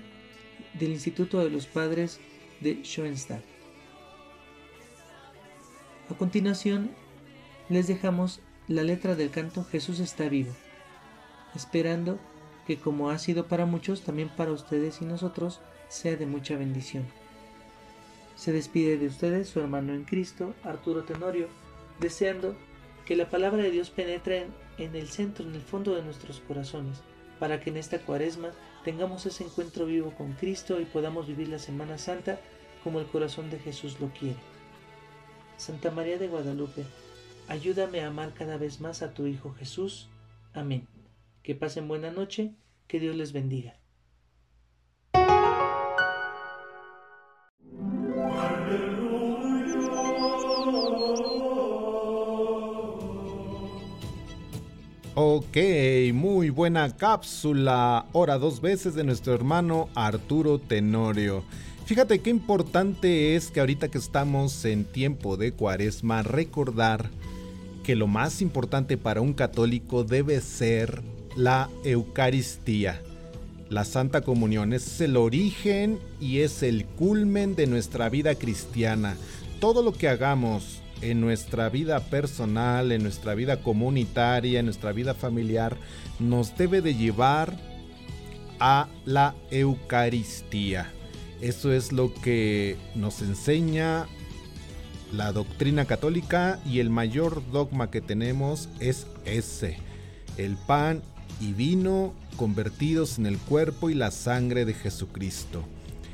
del 0.73 0.91
Instituto 0.91 1.39
de 1.43 1.49
los 1.49 1.67
Padres 1.67 2.19
de 2.62 2.81
Schoenstatt. 2.83 3.43
A 6.09 6.15
continuación, 6.15 6.91
les 7.69 7.88
dejamos 7.88 8.39
la 8.67 8.83
letra 8.83 9.15
del 9.15 9.29
canto 9.29 9.63
Jesús 9.65 9.99
está 9.99 10.29
vivo, 10.29 10.53
esperando 11.55 12.19
que 12.65 12.77
como 12.77 13.09
ha 13.09 13.17
sido 13.19 13.47
para 13.47 13.65
muchos, 13.65 14.01
también 14.01 14.29
para 14.29 14.51
ustedes 14.51 15.01
y 15.01 15.05
nosotros 15.05 15.59
sea 15.89 16.15
de 16.15 16.25
mucha 16.25 16.55
bendición. 16.55 17.05
Se 18.36 18.51
despide 18.51 18.97
de 18.97 19.07
ustedes 19.07 19.49
su 19.49 19.59
hermano 19.59 19.93
en 19.93 20.05
Cristo, 20.05 20.53
Arturo 20.63 21.03
Tenorio, 21.03 21.47
deseando 21.99 22.55
que 23.05 23.15
la 23.15 23.29
palabra 23.29 23.63
de 23.63 23.71
Dios 23.71 23.89
penetre 23.89 24.47
en, 24.77 24.95
el 24.95 25.07
centro, 25.09 25.45
en 25.45 25.55
el 25.55 25.62
fondo 25.62 25.95
de 25.95 26.03
nuestros 26.03 26.39
corazones, 26.39 27.01
para 27.39 27.59
que 27.59 27.69
en 27.69 27.77
esta 27.77 27.99
cuaresma 27.99 28.51
tengamos 28.84 29.26
ese 29.26 29.43
encuentro 29.43 29.86
vivo 29.86 30.13
con 30.15 30.34
Cristo 30.34 30.80
y 30.80 30.86
podamos 30.86 31.28
vivir 31.28 31.48
la 31.48 31.60
Semana 31.60 31.98
Santa 31.98 32.39
como 32.84 33.00
el 33.00 33.06
corazón 33.08 33.50
de 33.50 33.60
Jesús 33.60 34.00
lo 34.00 34.10
quiere. 34.10 34.39
Santa 35.58 35.91
María 35.91 36.17
de 36.17 36.28
Guadalupe, 36.28 36.86
ayúdame 37.48 38.02
a 38.02 38.08
amar 38.08 38.34
cada 38.34 38.58
vez 38.58 38.82
más 38.82 39.02
a 39.02 39.13
tu 39.13 39.28
Hijo 39.28 39.54
Jesús. 39.54 40.10
Amén. 40.54 40.88
Que 41.41 41.56
pasen 41.56 41.88
buena 41.88 42.12
noche, 42.12 42.54
que 42.88 43.00
Dios 43.00 43.15
les 43.15 43.32
bendiga. 43.32 43.76
Ok, 55.15 55.58
muy 56.12 56.49
buena 56.49 56.89
cápsula, 56.97 58.08
hora 58.13 58.39
dos 58.39 58.62
veces 58.62 58.95
de 58.95 59.04
nuestro 59.04 59.36
hermano 59.36 59.88
Arturo 59.93 60.58
Tenorio. 60.58 61.43
Fíjate 61.86 62.21
qué 62.21 62.32
importante 62.32 63.36
es 63.36 63.52
que 63.52 63.60
ahorita 63.60 63.89
que 63.89 63.99
estamos 63.99 64.65
en 64.65 64.86
tiempo 64.86 65.38
de 65.38 65.52
cuaresma 65.52 66.23
recordar 66.23 67.12
que 67.84 67.95
lo 67.95 68.08
más 68.08 68.41
importante 68.41 68.97
para 68.97 69.21
un 69.21 69.34
católico 69.34 70.04
debe 70.04 70.41
ser 70.41 71.04
la 71.36 71.69
Eucaristía. 71.84 72.99
La 73.69 73.86
Santa 73.86 74.21
Comunión 74.21 74.73
es 74.73 74.99
el 74.99 75.15
origen 75.15 75.99
y 76.19 76.39
es 76.39 76.63
el 76.63 76.86
culmen 76.86 77.56
de 77.56 77.67
nuestra 77.67 78.10
vida 78.10 78.34
cristiana. 78.34 79.15
Todo 79.60 79.84
lo 79.84 79.93
que 79.93 80.08
hagamos 80.08 80.83
en 81.03 81.19
nuestra 81.21 81.69
vida 81.69 81.99
personal, 81.99 82.91
en 82.91 83.03
nuestra 83.03 83.35
vida 83.35 83.61
comunitaria, 83.61 84.59
en 84.59 84.65
nuestra 84.65 84.93
vida 84.93 85.13
familiar, 85.13 85.77
nos 86.19 86.57
debe 86.57 86.81
de 86.81 86.95
llevar 86.95 87.57
a 88.59 88.87
la 89.05 89.35
Eucaristía. 89.51 90.91
Eso 91.41 91.73
es 91.73 91.91
lo 91.91 92.13
que 92.13 92.77
nos 92.95 93.21
enseña 93.21 94.07
la 95.11 95.33
doctrina 95.33 95.85
católica 95.85 96.59
y 96.65 96.79
el 96.79 96.89
mayor 96.89 97.43
dogma 97.51 97.91
que 97.91 98.01
tenemos 98.01 98.69
es 98.79 99.05
ese, 99.25 99.77
el 100.37 100.55
pan 100.55 101.01
y 101.41 101.51
vino 101.51 102.13
convertidos 102.37 103.19
en 103.19 103.25
el 103.25 103.37
cuerpo 103.37 103.89
y 103.89 103.93
la 103.93 104.09
sangre 104.11 104.63
de 104.63 104.73
Jesucristo. 104.73 105.63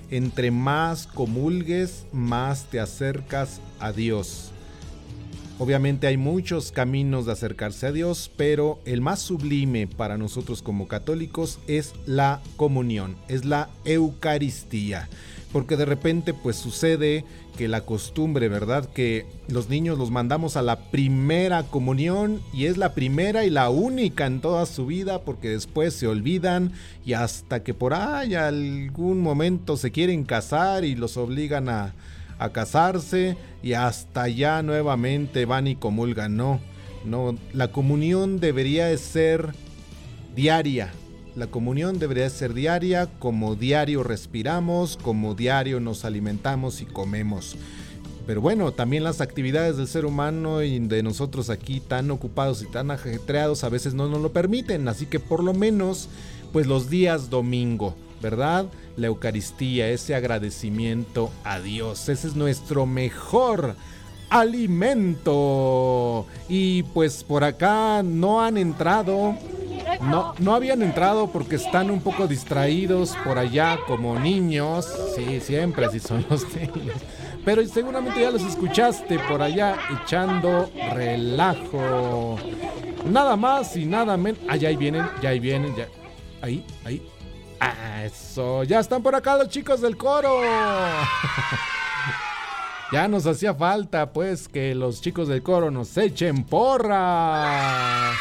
Entre 0.10 0.50
más 0.50 1.06
comulgues, 1.06 2.08
más 2.12 2.66
te 2.66 2.80
acercas 2.80 3.62
a 3.80 3.92
Dios. 3.92 4.52
Obviamente 5.60 6.08
hay 6.08 6.16
muchos 6.16 6.72
caminos 6.72 7.26
de 7.26 7.34
acercarse 7.34 7.86
a 7.86 7.92
Dios, 7.92 8.32
pero 8.38 8.80
el 8.86 9.02
más 9.02 9.20
sublime 9.20 9.88
para 9.88 10.18
nosotros 10.18 10.62
como 10.62 10.88
católicos 10.88 11.60
es 11.68 11.94
la 12.06 12.40
comunión, 12.56 13.18
es 13.28 13.44
la 13.44 13.68
Eucaristía. 13.84 15.10
Porque 15.52 15.76
de 15.76 15.84
repente 15.84 16.34
pues 16.34 16.56
sucede 16.56 17.26
que 17.58 17.68
la 17.68 17.82
costumbre, 17.82 18.48
¿verdad? 18.48 18.86
Que 18.86 19.26
los 19.50 19.68
niños 19.68 19.98
los 19.98 20.12
mandamos 20.12 20.56
a 20.56 20.62
la 20.62 20.80
primera 20.92 21.64
comunión 21.64 22.40
y 22.54 22.68
es 22.68 22.78
la 22.78 22.94
primera 22.94 23.44
y 23.44 23.50
la 23.50 23.70
única 23.70 24.28
en 24.28 24.40
toda 24.40 24.66
su 24.66 24.86
vida 24.86 25.24
porque 25.24 25.50
después 25.50 25.94
se 25.94 26.08
olvidan 26.08 26.72
y 27.06 27.14
hasta 27.14 27.64
que 27.64 27.74
por 27.74 27.94
ahí 27.94 28.34
algún 28.34 29.20
momento 29.20 29.76
se 29.76 29.92
quieren 29.92 30.24
casar 30.24 30.86
y 30.86 30.96
los 30.96 31.18
obligan 31.18 31.68
a, 31.68 31.96
a 32.40 32.50
casarse 32.50 33.38
y 33.62 33.74
hasta 33.74 34.28
ya 34.28 34.64
nuevamente 34.64 35.46
van 35.46 35.68
y 35.68 35.76
comulgan. 35.76 36.36
No, 36.36 36.60
no, 37.06 37.38
la 37.54 37.68
comunión 37.72 38.40
debería 38.40 38.96
ser 38.98 39.54
diaria. 40.36 40.92
La 41.36 41.48
comunión 41.48 42.00
debería 42.00 42.30
ser 42.30 42.54
diaria, 42.54 43.08
como 43.20 43.56
diario 43.56 44.04
respiramos, 44.04 44.98
como 44.98 45.36
diario 45.36 45.80
nos 45.80 46.04
alimentamos 46.04 46.82
y 46.82 46.86
comemos. 46.86 47.56
Pero 48.26 48.42
bueno, 48.42 48.72
también 48.72 49.04
las 49.04 49.22
actividades 49.22 49.78
del 49.78 49.88
ser 49.88 50.06
humano 50.06 50.62
y 50.62 50.80
de 50.80 51.02
nosotros 51.02 51.50
aquí 51.50 51.80
tan 51.80 52.12
ocupados 52.12 52.62
y 52.62 52.68
tan 52.68 52.92
ajetreados 52.92 53.64
a 53.64 53.70
veces 53.70 53.94
no 53.94 54.08
nos 54.08 54.22
lo 54.22 54.32
permiten. 54.32 54.88
Así 54.88 55.08
que 55.08 55.20
por 55.20 55.44
lo 55.44 55.54
menos, 55.54 56.10
pues 56.52 56.68
los 56.68 56.90
días 56.90 57.30
domingo, 57.30 57.96
¿verdad? 58.22 58.66
La 58.96 59.08
Eucaristía, 59.08 59.90
ese 59.90 60.16
agradecimiento 60.16 61.32
a 61.44 61.60
Dios. 61.60 62.10
Ese 62.10 62.28
es 62.28 62.36
nuestro 62.36 62.86
mejor 62.86 63.76
alimento. 64.30 66.26
Y 66.48 66.84
pues 66.84 67.24
por 67.24 67.44
acá 67.44 68.04
no 68.04 68.42
han 68.42 68.58
entrado. 68.58 69.36
No, 70.02 70.34
no 70.40 70.56
habían 70.56 70.82
entrado 70.82 71.28
porque 71.28 71.56
están 71.58 71.92
un 71.92 72.00
poco 72.02 72.28
distraídos 72.28 73.16
por 73.26 73.38
allá 73.38 73.80
como 73.88 74.18
niños. 74.20 74.88
Sí, 75.16 75.40
siempre 75.42 75.86
así 75.86 76.00
son 76.00 76.26
los 76.30 76.46
niños. 76.56 76.96
Pero 77.44 77.66
seguramente 77.66 78.22
ya 78.22 78.32
los 78.32 78.44
escuchaste 78.44 79.20
por 79.20 79.42
allá 79.42 79.78
echando 80.04 80.70
relajo. 80.94 82.38
Nada 83.10 83.36
más 83.36 83.76
y 83.76 83.86
nada 83.86 84.18
menos. 84.18 84.40
Ah, 84.48 84.56
ya 84.56 84.70
ahí 84.70 84.76
vienen, 84.76 85.06
ya 85.22 85.30
ahí 85.30 85.40
vienen, 85.40 85.76
ya. 85.76 85.88
Ahí, 86.42 86.66
ahí. 86.86 87.06
Ah, 87.60 88.06
eso. 88.06 88.64
Ya 88.64 88.80
están 88.80 89.04
por 89.04 89.16
acá 89.16 89.38
los 89.38 89.50
chicos 89.50 89.82
del 89.82 89.98
coro. 89.98 90.42
ya 92.92 93.08
nos 93.08 93.26
hacía 93.26 93.54
falta, 93.54 94.14
pues, 94.14 94.48
que 94.48 94.74
los 94.76 95.02
chicos 95.02 95.28
del 95.28 95.44
coro 95.44 95.70
nos 95.70 95.98
echen 95.98 96.46
porras. 96.46 98.16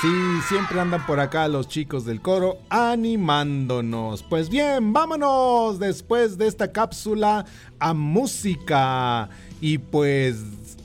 Sí, 0.00 0.08
siempre 0.46 0.78
andan 0.78 1.04
por 1.06 1.18
acá 1.18 1.48
los 1.48 1.66
chicos 1.66 2.04
del 2.04 2.20
coro 2.20 2.58
animándonos. 2.68 4.22
Pues 4.22 4.48
bien, 4.48 4.92
vámonos 4.92 5.80
después 5.80 6.38
de 6.38 6.46
esta 6.46 6.70
cápsula 6.70 7.44
a 7.80 7.94
música. 7.94 9.28
Y 9.60 9.78
pues 9.78 10.36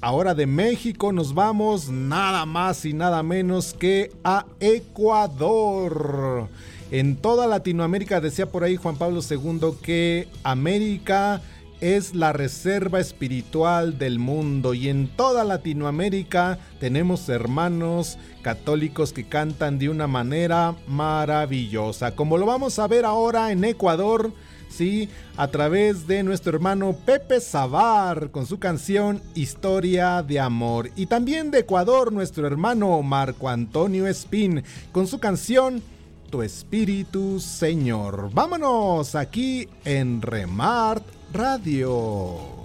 ahora 0.04 0.36
de 0.36 0.46
México 0.46 1.14
nos 1.14 1.34
vamos 1.34 1.90
nada 1.90 2.46
más 2.46 2.84
y 2.84 2.92
nada 2.92 3.24
menos 3.24 3.74
que 3.74 4.12
a 4.26 4.46
Ecuador. 4.60 6.50
En 6.92 7.16
toda 7.16 7.48
Latinoamérica 7.48 8.20
decía 8.20 8.52
por 8.52 8.66
ahí 8.66 8.76
Juan 8.76 8.98
Pablo 8.98 9.22
II 9.28 9.78
que 9.82 10.28
América 10.44 11.42
es 11.80 12.16
la 12.16 12.34
reserva 12.34 13.00
espiritual 13.00 13.98
del 13.98 14.20
mundo 14.20 14.74
y 14.74 14.90
en 14.90 15.08
toda 15.08 15.46
Latinoamérica 15.46 16.60
tenemos 16.82 17.30
hermanos 17.30 18.18
católicos 18.42 19.14
que 19.14 19.24
cantan 19.24 19.80
de 19.80 19.88
una 19.88 20.08
manera 20.08 20.76
maravillosa, 20.86 22.14
como 22.14 22.38
lo 22.38 22.46
vamos 22.46 22.78
a 22.78 22.88
ver 22.88 23.06
ahora 23.06 23.54
en 23.54 23.64
Ecuador, 23.64 24.34
sí, 24.74 25.10
a 25.38 25.48
través 25.48 26.08
de 26.08 26.24
nuestro 26.24 26.54
hermano 26.54 26.96
Pepe 27.06 27.40
Sabar 27.40 28.32
con 28.32 28.46
su 28.46 28.60
canción 28.60 29.22
Historia 29.36 30.24
de 30.24 30.40
Amor 30.40 30.90
y 30.96 31.06
también 31.06 31.52
de 31.52 31.60
Ecuador 31.60 32.12
nuestro 32.12 32.48
hermano 32.48 33.02
Marco 33.04 33.50
Antonio 33.50 34.08
Espín 34.08 34.64
con 34.92 35.08
su 35.08 35.20
canción 35.20 35.82
Tu 36.30 36.42
Espíritu 36.42 37.40
Señor. 37.40 38.32
Vámonos 38.34 39.16
aquí 39.16 39.68
en 39.86 40.22
Remart 40.22 41.06
Radio. 41.32 42.64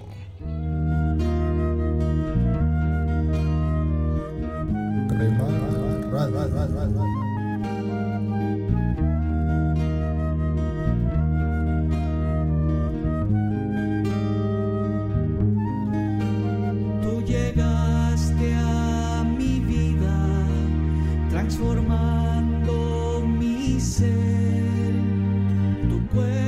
Ser, 23.98 24.92
tu 25.88 25.98
cuerpo 26.14 26.47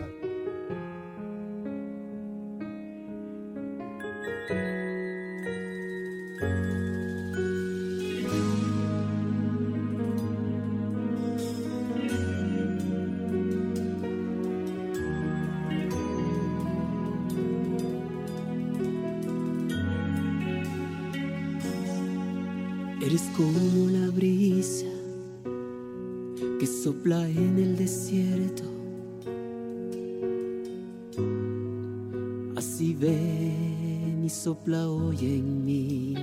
Sopla 34.61 34.87
hoy 34.89 35.17
en 35.21 35.65
mí. 35.65 36.13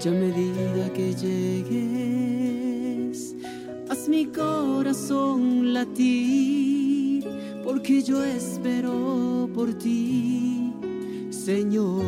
Ya 0.00 0.10
medida 0.10 0.90
que 0.94 1.14
llegues, 1.14 2.16
haz 3.90 4.08
mi 4.08 4.26
corazón 4.26 5.74
latir, 5.74 7.24
porque 7.62 8.02
yo 8.02 8.24
espero 8.24 9.48
por 9.54 9.74
ti, 9.74 10.72
Señor. 11.30 12.02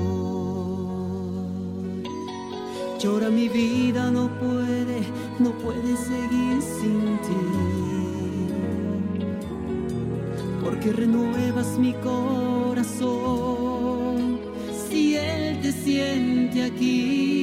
Llora 2.99 3.29
mi 3.29 3.49
vida, 3.49 4.11
no 4.11 4.31
puede, 4.39 5.03
no 5.39 5.53
puede 5.59 5.97
seguir 5.97 6.63
sin 6.63 7.19
ti. 7.27 7.43
Porque 10.63 10.93
renuevas 10.93 11.79
mi 11.79 11.93
corazón 11.95 13.32
siente 15.85 16.65
aquí. 16.65 17.43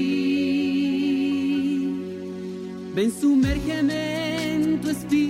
Ven, 2.95 3.11
sumérgeme 3.11 4.53
en 4.53 4.81
tu 4.81 4.89
espíritu, 4.89 5.28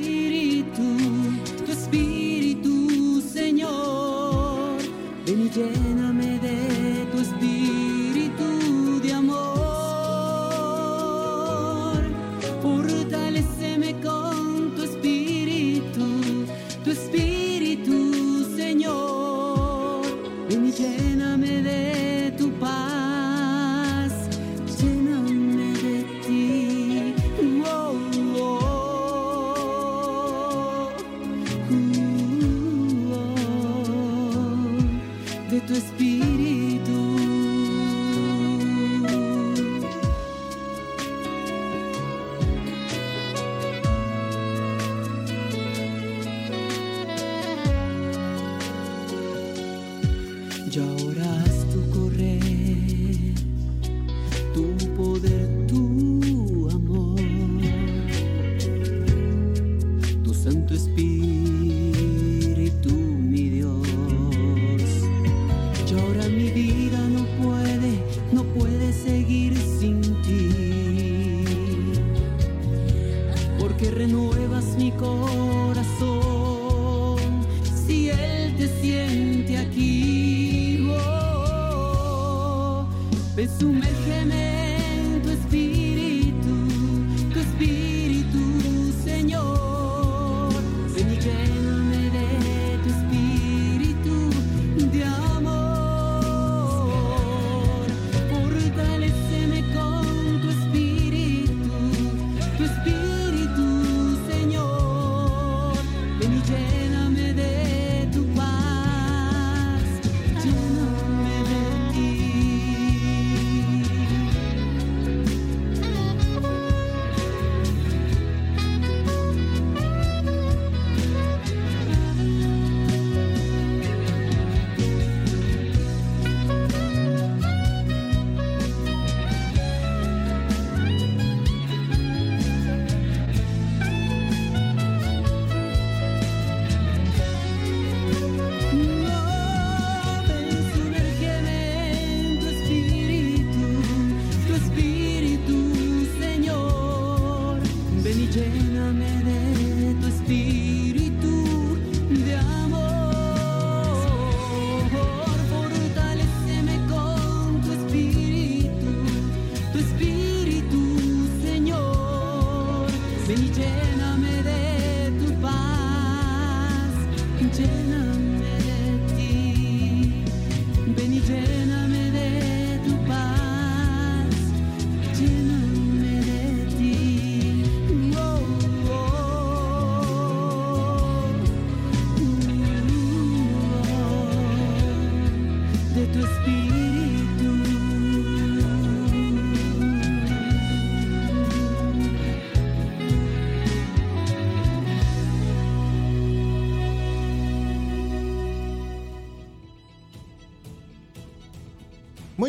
lléname 167.60 168.00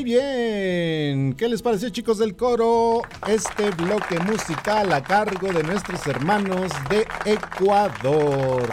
Muy 0.01 0.13
bien, 0.13 1.35
¿qué 1.35 1.47
les 1.47 1.61
pareció 1.61 1.91
chicos 1.91 2.17
del 2.17 2.35
coro? 2.35 3.03
Este 3.29 3.71
bloque 3.73 4.19
musical 4.21 4.91
a 4.95 5.03
cargo 5.03 5.53
de 5.53 5.63
nuestros 5.63 6.07
hermanos 6.07 6.73
de 6.89 7.07
Ecuador. 7.31 8.67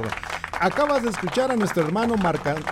Acabas 0.58 1.04
de 1.04 1.10
escuchar 1.10 1.52
a 1.52 1.58
nuestro 1.58 1.84
hermano 1.84 2.16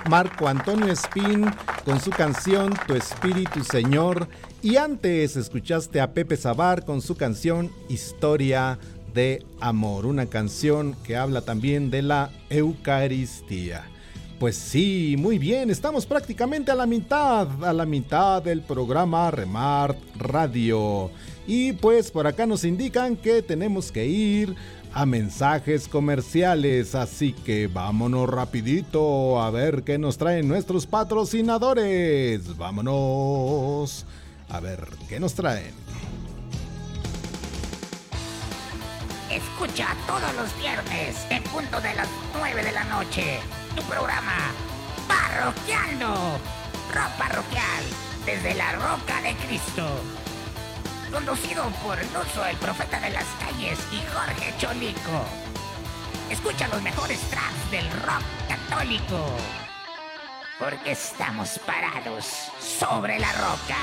Marco 0.10 0.48
Antonio 0.48 0.90
Espín 0.90 1.52
con 1.84 2.00
su 2.00 2.12
canción 2.12 2.74
Tu 2.88 2.96
Espíritu 2.96 3.62
Señor 3.62 4.30
y 4.62 4.78
antes 4.78 5.36
escuchaste 5.36 6.00
a 6.00 6.14
Pepe 6.14 6.38
Sabar 6.38 6.86
con 6.86 7.02
su 7.02 7.18
canción 7.18 7.74
Historia 7.90 8.80
de 9.14 9.46
amor, 9.60 10.06
una 10.06 10.28
canción 10.28 10.96
que 11.04 11.18
habla 11.18 11.42
también 11.42 11.92
de 11.92 12.04
la 12.04 12.32
Eucaristía. 12.50 13.84
Pues 14.46 14.58
sí, 14.58 15.16
muy 15.18 15.40
bien, 15.40 15.72
estamos 15.72 16.06
prácticamente 16.06 16.70
a 16.70 16.76
la 16.76 16.86
mitad, 16.86 17.48
a 17.64 17.74
la 17.74 17.84
mitad 17.84 18.44
del 18.44 18.62
programa 18.62 19.32
Remart 19.32 19.98
Radio. 20.18 21.10
Y 21.48 21.74
pues 21.74 22.12
por 22.12 22.28
acá 22.28 22.46
nos 22.46 22.64
indican 22.64 23.18
que 23.18 23.42
tenemos 23.42 23.92
que 23.92 24.06
ir 24.06 24.56
a 24.94 25.08
mensajes 25.08 25.88
comerciales, 25.88 26.94
así 26.94 27.34
que 27.34 27.66
vámonos 27.66 28.30
rapidito 28.30 29.42
a 29.42 29.50
ver 29.50 29.82
qué 29.82 29.98
nos 29.98 30.20
traen 30.20 30.48
nuestros 30.48 30.86
patrocinadores. 30.86 32.56
Vámonos 32.56 34.06
a 34.50 34.60
ver 34.60 34.88
qué 35.10 35.20
nos 35.20 35.34
traen. 35.34 35.74
Escucha 39.32 39.88
todos 40.06 40.36
los 40.36 40.56
viernes 40.60 41.26
en 41.32 41.42
punto 41.46 41.82
de 41.82 41.96
las 41.96 42.08
9 42.38 42.64
de 42.64 42.72
la 42.74 42.84
noche 42.84 43.40
tu 43.76 43.82
programa 43.84 44.54
Parroquiando, 45.08 46.40
rock 46.94 47.12
parroquial 47.18 47.84
desde 48.26 48.56
la 48.56 48.72
Roca 48.72 49.22
de 49.22 49.36
Cristo. 49.46 49.86
Conducido 51.12 51.64
por 51.84 51.98
Luso, 52.14 52.46
el 52.46 52.58
profeta 52.58 53.00
de 53.00 53.12
las 53.12 53.26
calles, 53.40 53.80
y 53.92 54.02
Jorge 54.14 54.54
Cholico. 54.58 55.26
Escucha 56.30 56.68
los 56.70 56.82
mejores 56.82 57.20
tracks 57.30 57.72
del 57.72 57.90
rock 58.02 58.24
católico. 58.48 59.28
Porque 60.58 60.92
estamos 60.92 61.60
parados 61.60 62.26
sobre 62.60 63.20
la 63.20 63.32
roca. 63.34 63.78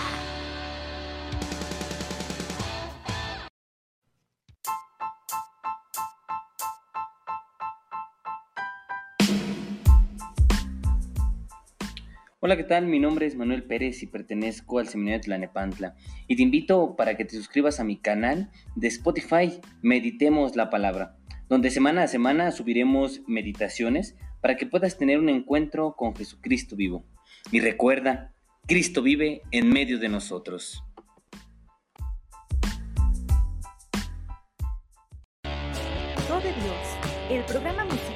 Hola, 12.45 12.57
¿qué 12.57 12.65
tal? 12.65 12.89
Mi 12.89 12.99
nombre 12.99 13.25
es 13.25 13.37
Manuel 13.37 13.63
Pérez 13.63 14.03
y 14.03 14.09
pertenezco 14.09 14.81
al 14.81 14.89
Seminario 14.89 15.21
de 15.21 15.25
Tlanepantla. 15.27 15.95
Y 16.27 16.35
te 16.35 16.43
invito 16.43 16.97
para 16.97 17.17
que 17.17 17.25
te 17.25 17.37
suscribas 17.37 17.79
a 17.79 17.85
mi 17.85 17.99
canal 17.99 18.51
de 18.75 18.89
Spotify, 18.89 19.61
Meditemos 19.81 20.57
la 20.57 20.69
Palabra, 20.69 21.17
donde 21.49 21.71
semana 21.71 22.03
a 22.03 22.09
semana 22.09 22.51
subiremos 22.51 23.21
meditaciones 23.29 24.17
para 24.41 24.57
que 24.57 24.67
puedas 24.67 24.99
tener 24.99 25.21
un 25.21 25.29
encuentro 25.29 25.95
con 25.97 26.17
Jesucristo 26.17 26.75
vivo. 26.75 27.07
Y 27.53 27.61
recuerda, 27.61 28.35
Cristo 28.67 29.03
vive 29.03 29.43
en 29.53 29.69
medio 29.69 30.01
de 30.01 30.09
nosotros. 30.09 30.83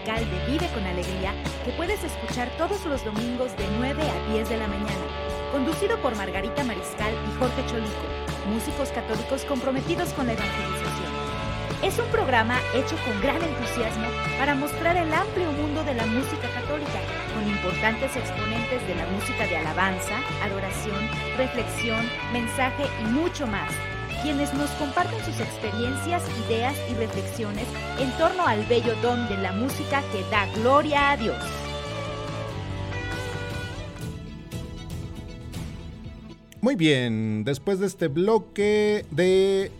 Musical 0.06 0.30
de 0.30 0.52
Vive 0.52 0.68
con 0.72 0.86
Alegría 0.86 1.34
que 1.64 1.72
puedes 1.72 2.04
escuchar 2.04 2.48
todos 2.58 2.84
los 2.86 3.04
domingos 3.04 3.56
de 3.56 3.66
9 3.78 4.02
a 4.02 4.32
10 4.32 4.48
de 4.48 4.56
la 4.56 4.68
mañana, 4.68 5.06
conducido 5.50 5.98
por 6.00 6.14
Margarita 6.14 6.62
Mariscal 6.62 7.12
y 7.12 7.38
Jorge 7.38 7.66
Cholico, 7.66 8.06
músicos 8.48 8.90
católicos 8.90 9.44
comprometidos 9.44 10.12
con 10.12 10.28
la 10.28 10.34
evangelización. 10.34 11.10
Es 11.82 11.98
un 11.98 12.06
programa 12.06 12.56
hecho 12.74 12.96
con 13.04 13.20
gran 13.20 13.42
entusiasmo 13.42 14.06
para 14.38 14.54
mostrar 14.54 14.96
el 14.96 15.12
amplio 15.12 15.50
mundo 15.50 15.82
de 15.82 15.94
la 15.94 16.06
música 16.06 16.48
católica, 16.54 17.00
con 17.34 17.48
importantes 17.48 18.14
exponentes 18.14 18.86
de 18.86 18.94
la 18.94 19.06
música 19.06 19.46
de 19.48 19.56
alabanza, 19.56 20.20
adoración, 20.44 21.02
reflexión, 21.36 22.06
mensaje 22.32 22.84
y 23.02 23.04
mucho 23.10 23.48
más 23.48 23.72
quienes 24.26 24.52
nos 24.54 24.68
comparten 24.70 25.24
sus 25.24 25.38
experiencias, 25.38 26.20
ideas 26.48 26.74
y 26.90 26.94
reflexiones 26.94 27.64
en 28.00 28.10
torno 28.18 28.44
al 28.44 28.66
bello 28.66 28.92
don 29.00 29.28
de 29.28 29.36
la 29.36 29.52
música 29.52 30.02
que 30.10 30.20
da 30.32 30.52
gloria 30.56 31.12
a 31.12 31.16
Dios. 31.16 31.36
Muy 36.60 36.74
bien, 36.74 37.44
después 37.44 37.78
de 37.78 37.86
este 37.86 38.08
bloque 38.08 39.06
de 39.12 39.70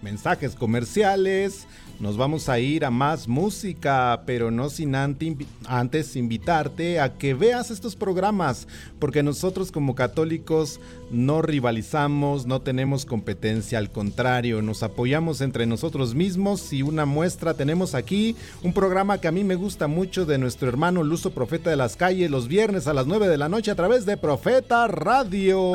mensajes 0.00 0.54
comerciales, 0.54 1.66
nos 2.00 2.16
vamos 2.16 2.48
a 2.48 2.58
ir 2.60 2.84
a 2.84 2.90
más 2.90 3.26
música, 3.26 4.22
pero 4.24 4.50
no 4.50 4.70
sin 4.70 4.94
antes 4.94 6.16
invitarte 6.16 7.00
a 7.00 7.18
que 7.18 7.34
veas 7.34 7.70
estos 7.70 7.96
programas, 7.96 8.68
porque 8.98 9.22
nosotros 9.22 9.72
como 9.72 9.94
católicos 9.94 10.80
no 11.10 11.42
rivalizamos, 11.42 12.46
no 12.46 12.60
tenemos 12.60 13.04
competencia, 13.04 13.78
al 13.78 13.90
contrario, 13.90 14.62
nos 14.62 14.82
apoyamos 14.82 15.40
entre 15.40 15.66
nosotros 15.66 16.14
mismos 16.14 16.72
y 16.72 16.82
una 16.82 17.04
muestra 17.04 17.54
tenemos 17.54 17.94
aquí 17.94 18.36
un 18.62 18.72
programa 18.72 19.18
que 19.18 19.28
a 19.28 19.32
mí 19.32 19.42
me 19.42 19.56
gusta 19.56 19.88
mucho 19.88 20.24
de 20.24 20.38
nuestro 20.38 20.68
hermano 20.68 21.02
Luso 21.02 21.30
Profeta 21.30 21.70
de 21.70 21.76
las 21.76 21.96
Calles 21.96 22.30
los 22.30 22.46
viernes 22.46 22.86
a 22.86 22.94
las 22.94 23.06
9 23.06 23.28
de 23.28 23.38
la 23.38 23.48
noche 23.48 23.70
a 23.70 23.76
través 23.76 24.06
de 24.06 24.16
Profeta 24.16 24.86
Radio, 24.86 25.72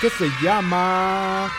que 0.00 0.10
se 0.10 0.28
llama 0.42 1.50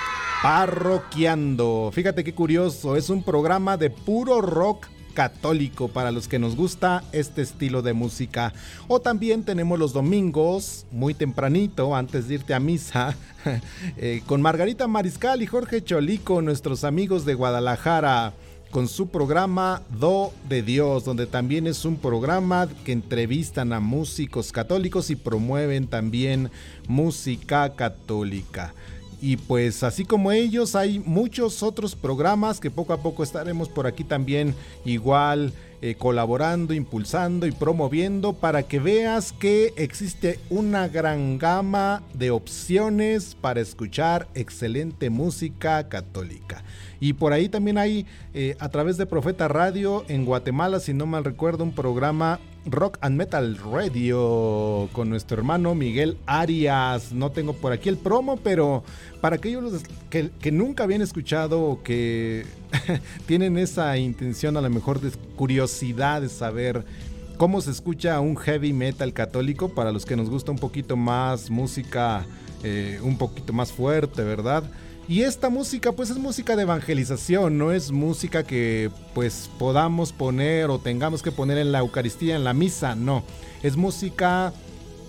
Parroquiando. 0.44 1.90
Fíjate 1.92 2.24
qué 2.24 2.34
curioso, 2.34 2.96
es 2.96 3.10
un 3.10 3.24
programa 3.24 3.76
de 3.76 3.90
puro 3.90 4.40
rock 4.40 4.88
católico 5.16 5.88
para 5.88 6.12
los 6.12 6.28
que 6.28 6.38
nos 6.38 6.56
gusta 6.56 7.04
este 7.12 7.42
estilo 7.42 7.82
de 7.82 7.94
música. 7.94 8.54
O 8.88 9.00
también 9.00 9.44
tenemos 9.44 9.80
los 9.80 9.94
domingos, 9.94 10.86
muy 10.92 11.16
tempranito, 11.16 11.96
antes 11.96 12.28
de 12.28 12.36
irte 12.36 12.54
a 12.54 12.60
misa, 12.60 13.16
eh, 13.98 14.22
con 14.28 14.44
Margarita 14.44 14.88
Mariscal 14.88 15.42
y 15.42 15.48
Jorge 15.48 15.84
Cholico, 15.84 16.44
nuestros 16.44 16.84
amigos 16.84 17.26
de 17.26 17.34
Guadalajara 17.34 18.34
con 18.70 18.88
su 18.88 19.08
programa 19.08 19.82
Do 19.90 20.34
de 20.48 20.62
Dios, 20.62 21.04
donde 21.04 21.26
también 21.26 21.66
es 21.66 21.84
un 21.86 21.96
programa 21.96 22.68
que 22.86 22.92
entrevistan 22.92 23.74
a 23.74 23.80
músicos 23.80 24.52
católicos 24.52 25.10
y 25.10 25.16
promueven 25.16 25.88
también 25.88 26.52
música 26.88 27.74
católica. 27.76 28.74
Y 29.22 29.38
pues 29.38 29.84
así 29.84 30.06
como 30.06 30.32
ellos 30.32 30.76
hay 30.76 31.00
muchos 31.00 31.64
otros 31.64 31.96
programas 31.96 32.60
que 32.60 32.70
poco 32.70 32.94
a 32.94 33.02
poco 33.02 33.24
estaremos 33.24 33.68
por 33.68 33.88
aquí 33.88 34.04
también 34.04 34.54
igual 34.86 35.54
eh, 35.82 35.94
colaborando, 35.94 36.74
impulsando 36.74 37.46
y 37.46 37.52
promoviendo 37.52 38.34
para 38.34 38.64
que 38.64 38.80
veas 38.80 39.32
que 39.32 39.74
existe 39.76 40.40
una 40.50 40.88
gran 40.88 41.38
gama 41.38 42.02
de 42.16 42.32
opciones 42.32 43.36
para 43.36 43.62
escuchar 43.62 44.28
excelente 44.34 45.12
música 45.12 45.88
católica. 45.88 46.64
Y 47.00 47.14
por 47.14 47.32
ahí 47.32 47.48
también 47.48 47.78
hay 47.78 48.08
eh, 48.34 48.56
a 48.60 48.70
través 48.70 48.98
de 48.98 49.06
Profeta 49.06 49.48
Radio 49.48 50.04
en 50.08 50.26
Guatemala, 50.26 50.80
si 50.80 50.96
no 50.96 51.06
mal 51.06 51.24
recuerdo, 51.24 51.64
un 51.64 51.74
programa 51.74 52.40
Rock 52.70 52.98
and 53.02 53.16
Metal 53.16 53.58
Radio 53.72 54.90
con 54.92 55.10
nuestro 55.10 55.38
hermano 55.38 55.74
Miguel 55.74 56.18
Arias. 56.26 57.14
No 57.14 57.32
tengo 57.32 57.54
por 57.54 57.72
aquí 57.72 57.90
el 57.90 57.98
promo, 57.98 58.38
pero 58.38 58.84
para 59.22 59.38
aquellos 59.38 59.82
que, 60.10 60.52
nunca 60.52 60.84
habían 60.84 61.02
escuchado 61.02 61.62
o 61.62 61.82
que 61.82 62.46
tienen 63.26 63.58
esa 63.58 63.98
intención 63.98 64.58
a 64.58 64.62
lo 64.62 64.70
mejor 64.70 65.00
de 65.00 65.12
curiosidad 65.36 66.22
de 66.22 66.30
saber 66.30 66.86
cómo 67.38 67.62
se 67.62 67.72
escucha 67.72 68.20
un 68.20 68.36
heavy 68.36 68.74
metal 68.74 69.14
católico, 69.14 69.70
para 69.70 69.92
los 69.92 70.06
que 70.06 70.16
nos 70.16 70.30
gusta 70.30 70.52
un 70.52 70.60
poquito 70.60 70.98
más 70.98 71.50
música, 71.50 72.26
eh, 72.64 73.00
un 73.02 73.18
poquito 73.18 73.54
más 73.54 73.72
fuerte, 73.72 74.24
¿verdad? 74.24 74.64
Y 75.10 75.22
esta 75.22 75.50
música 75.50 75.94
pues 75.94 76.10
es 76.10 76.18
música 76.18 76.58
de 76.58 76.64
evangelización, 76.64 77.58
no 77.58 77.72
es 77.72 77.92
música 77.92 78.44
que 78.44 78.92
pues 79.14 79.50
podamos 79.58 80.12
poner 80.12 80.70
o 80.70 80.80
tengamos 80.80 81.22
que 81.22 81.32
poner 81.32 81.58
en 81.58 81.72
la 81.72 81.80
Eucaristía, 81.80 82.36
en 82.36 82.44
la 82.44 82.54
misa, 82.54 82.94
no. 82.94 83.24
Es 83.64 83.78
música 83.78 84.52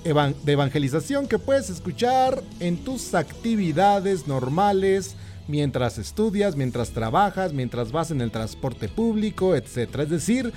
de 0.05 0.53
evangelización 0.53 1.27
que 1.27 1.41
puedes 1.41 1.69
escuchar 1.69 2.43
en 2.61 2.77
tus 2.85 3.15
actividades 3.15 4.29
normales, 4.29 5.17
mientras 5.49 5.99
estudias, 5.99 6.55
mientras 6.55 6.91
trabajas, 6.91 7.53
mientras 7.53 7.91
vas 7.91 8.13
en 8.13 8.21
el 8.21 8.31
transporte 8.31 8.89
público, 8.89 9.57
etc. 9.57 9.99
Es 9.99 10.11
decir, 10.11 10.53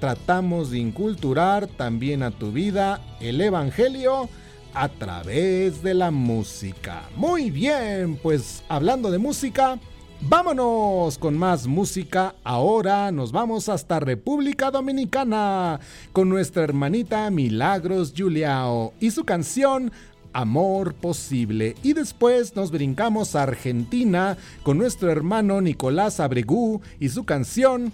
tratamos 0.00 0.70
de 0.70 0.78
inculturar 0.78 1.66
también 1.66 2.22
a 2.22 2.30
tu 2.30 2.52
vida 2.52 3.02
el 3.20 3.38
Evangelio 3.42 4.30
a 4.74 4.88
través 4.88 5.82
de 5.82 5.94
la 5.94 6.10
música. 6.10 7.02
Muy 7.16 7.50
bien, 7.50 8.18
pues 8.22 8.62
hablando 8.68 9.10
de 9.10 9.18
música, 9.18 9.78
vámonos 10.20 11.18
con 11.18 11.36
más 11.36 11.66
música. 11.66 12.34
Ahora 12.44 13.10
nos 13.12 13.32
vamos 13.32 13.68
hasta 13.68 14.00
República 14.00 14.70
Dominicana 14.70 15.80
con 16.12 16.28
nuestra 16.28 16.64
hermanita 16.64 17.30
Milagros 17.30 18.14
Juliao 18.16 18.94
y 19.00 19.10
su 19.10 19.24
canción 19.24 19.92
Amor 20.32 20.94
Posible. 20.94 21.74
Y 21.82 21.92
después 21.92 22.56
nos 22.56 22.70
brincamos 22.70 23.34
a 23.34 23.42
Argentina 23.42 24.36
con 24.62 24.78
nuestro 24.78 25.10
hermano 25.10 25.60
Nicolás 25.60 26.20
Abregú 26.20 26.80
y 26.98 27.10
su 27.10 27.24
canción 27.24 27.92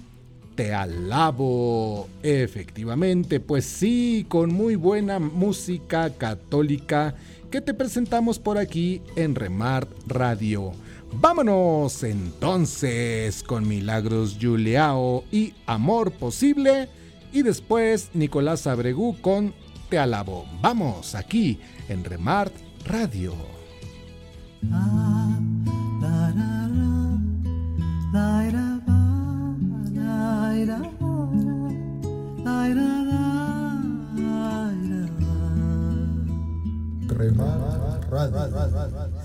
te 0.58 0.74
alabo. 0.74 2.08
Efectivamente, 2.24 3.38
pues 3.38 3.64
sí, 3.64 4.26
con 4.28 4.52
muy 4.52 4.74
buena 4.74 5.20
música 5.20 6.10
católica 6.10 7.14
que 7.48 7.60
te 7.60 7.74
presentamos 7.74 8.40
por 8.40 8.58
aquí 8.58 9.00
en 9.14 9.36
Remart 9.36 9.88
Radio. 10.08 10.72
Vámonos 11.12 12.02
entonces 12.02 13.44
con 13.44 13.68
Milagros 13.68 14.36
Juliao 14.42 15.22
y 15.30 15.54
Amor 15.64 16.10
Posible 16.10 16.88
y 17.32 17.42
después 17.42 18.10
Nicolás 18.14 18.66
Abregú 18.66 19.16
con 19.20 19.54
Te 19.88 19.96
Alabo. 19.96 20.44
Vamos 20.60 21.14
aquí 21.14 21.60
en 21.88 22.02
Remart 22.02 22.52
Radio. 22.84 23.32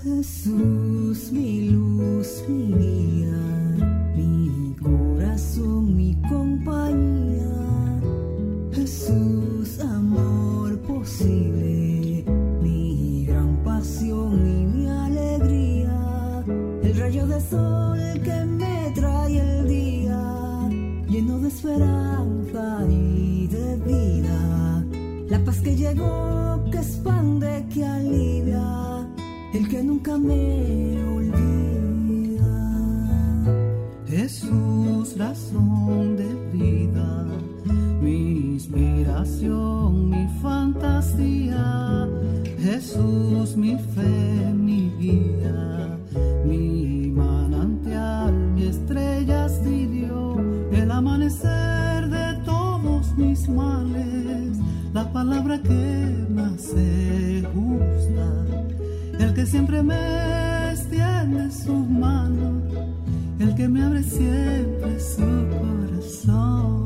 Jesús, 0.02 1.32
mi 1.32 1.70
luz, 1.70 2.44
mi 2.48 2.72
guía, 2.74 3.36
mi 4.16 4.76
corazón, 4.82 5.96
mi 5.96 6.14
compañía. 6.22 6.53
Llegó, 25.84 26.64
que 26.72 26.78
expande, 26.78 27.62
que 27.68 27.84
alivia, 27.84 29.06
el 29.52 29.68
que 29.68 29.82
nunca 29.82 30.16
me 30.16 30.96
olvida. 31.14 32.54
Jesús, 34.06 35.18
razón 35.18 36.16
de 36.16 36.28
vida, 36.54 37.26
mi 38.00 38.54
inspiración, 38.54 40.08
mi 40.08 40.26
fantasía. 40.40 42.08
Jesús, 42.58 43.54
mi 43.54 43.76
fe, 43.94 44.54
mi 44.54 44.90
guía, 44.98 45.63
que 55.62 56.26
más 56.30 56.60
se 56.60 57.42
gusta, 57.54 59.24
el 59.24 59.34
que 59.34 59.46
siempre 59.46 59.82
me 59.82 60.70
extiende 60.72 61.50
su 61.50 61.74
mano 61.74 62.62
el 63.38 63.54
que 63.54 63.68
me 63.68 63.82
abre 63.82 64.02
siempre 64.02 64.98
su 65.00 65.22
corazón. 65.22 66.83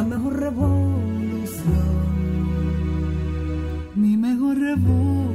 La 0.00 0.06
mejor 0.06 0.40
revolución. 0.40 1.90
mi 3.94 4.16
mejor 4.16 4.56
revolución. 4.56 5.29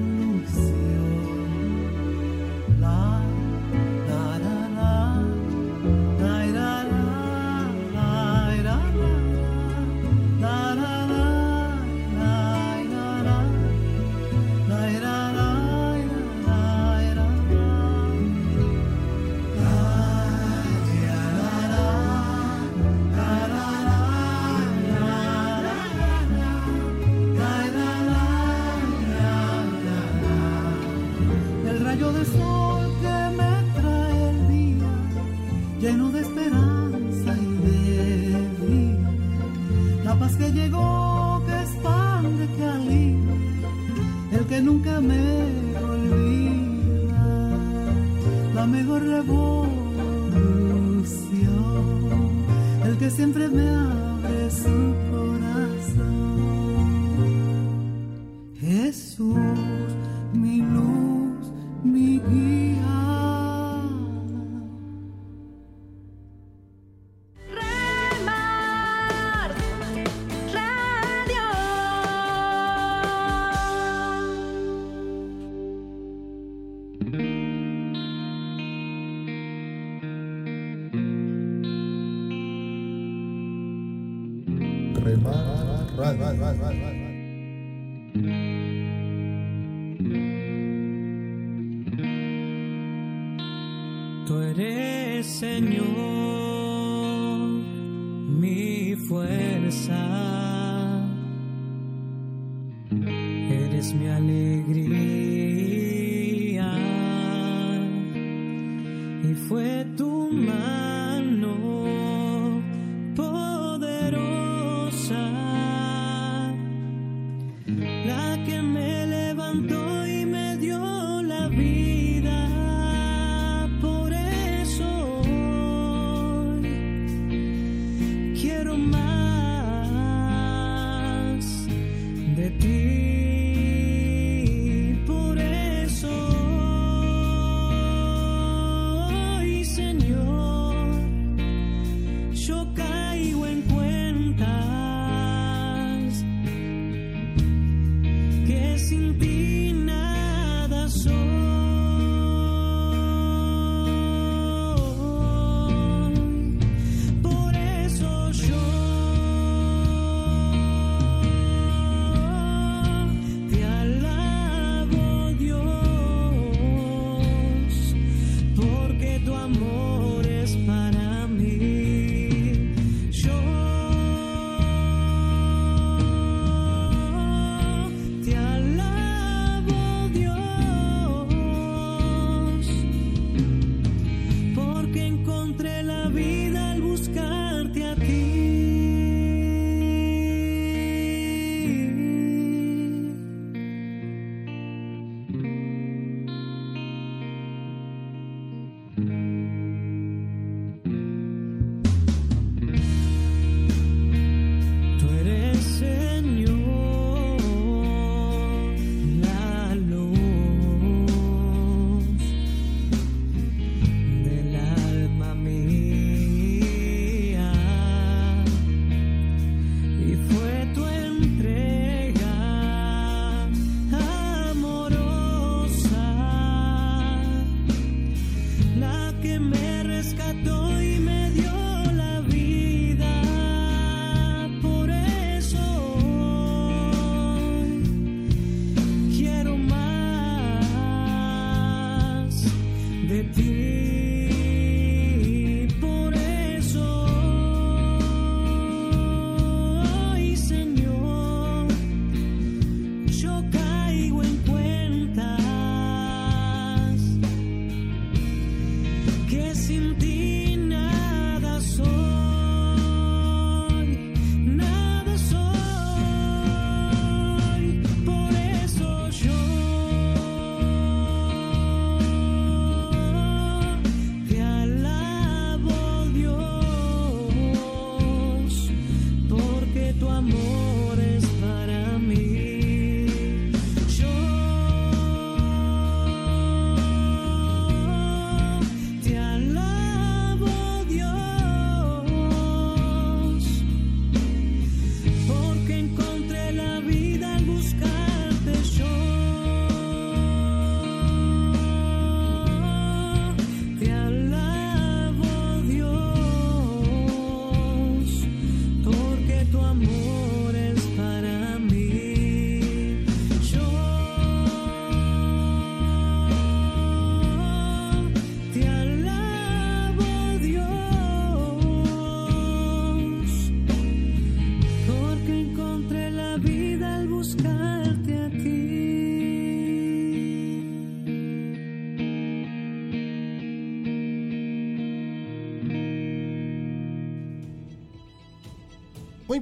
real. 121.56 121.95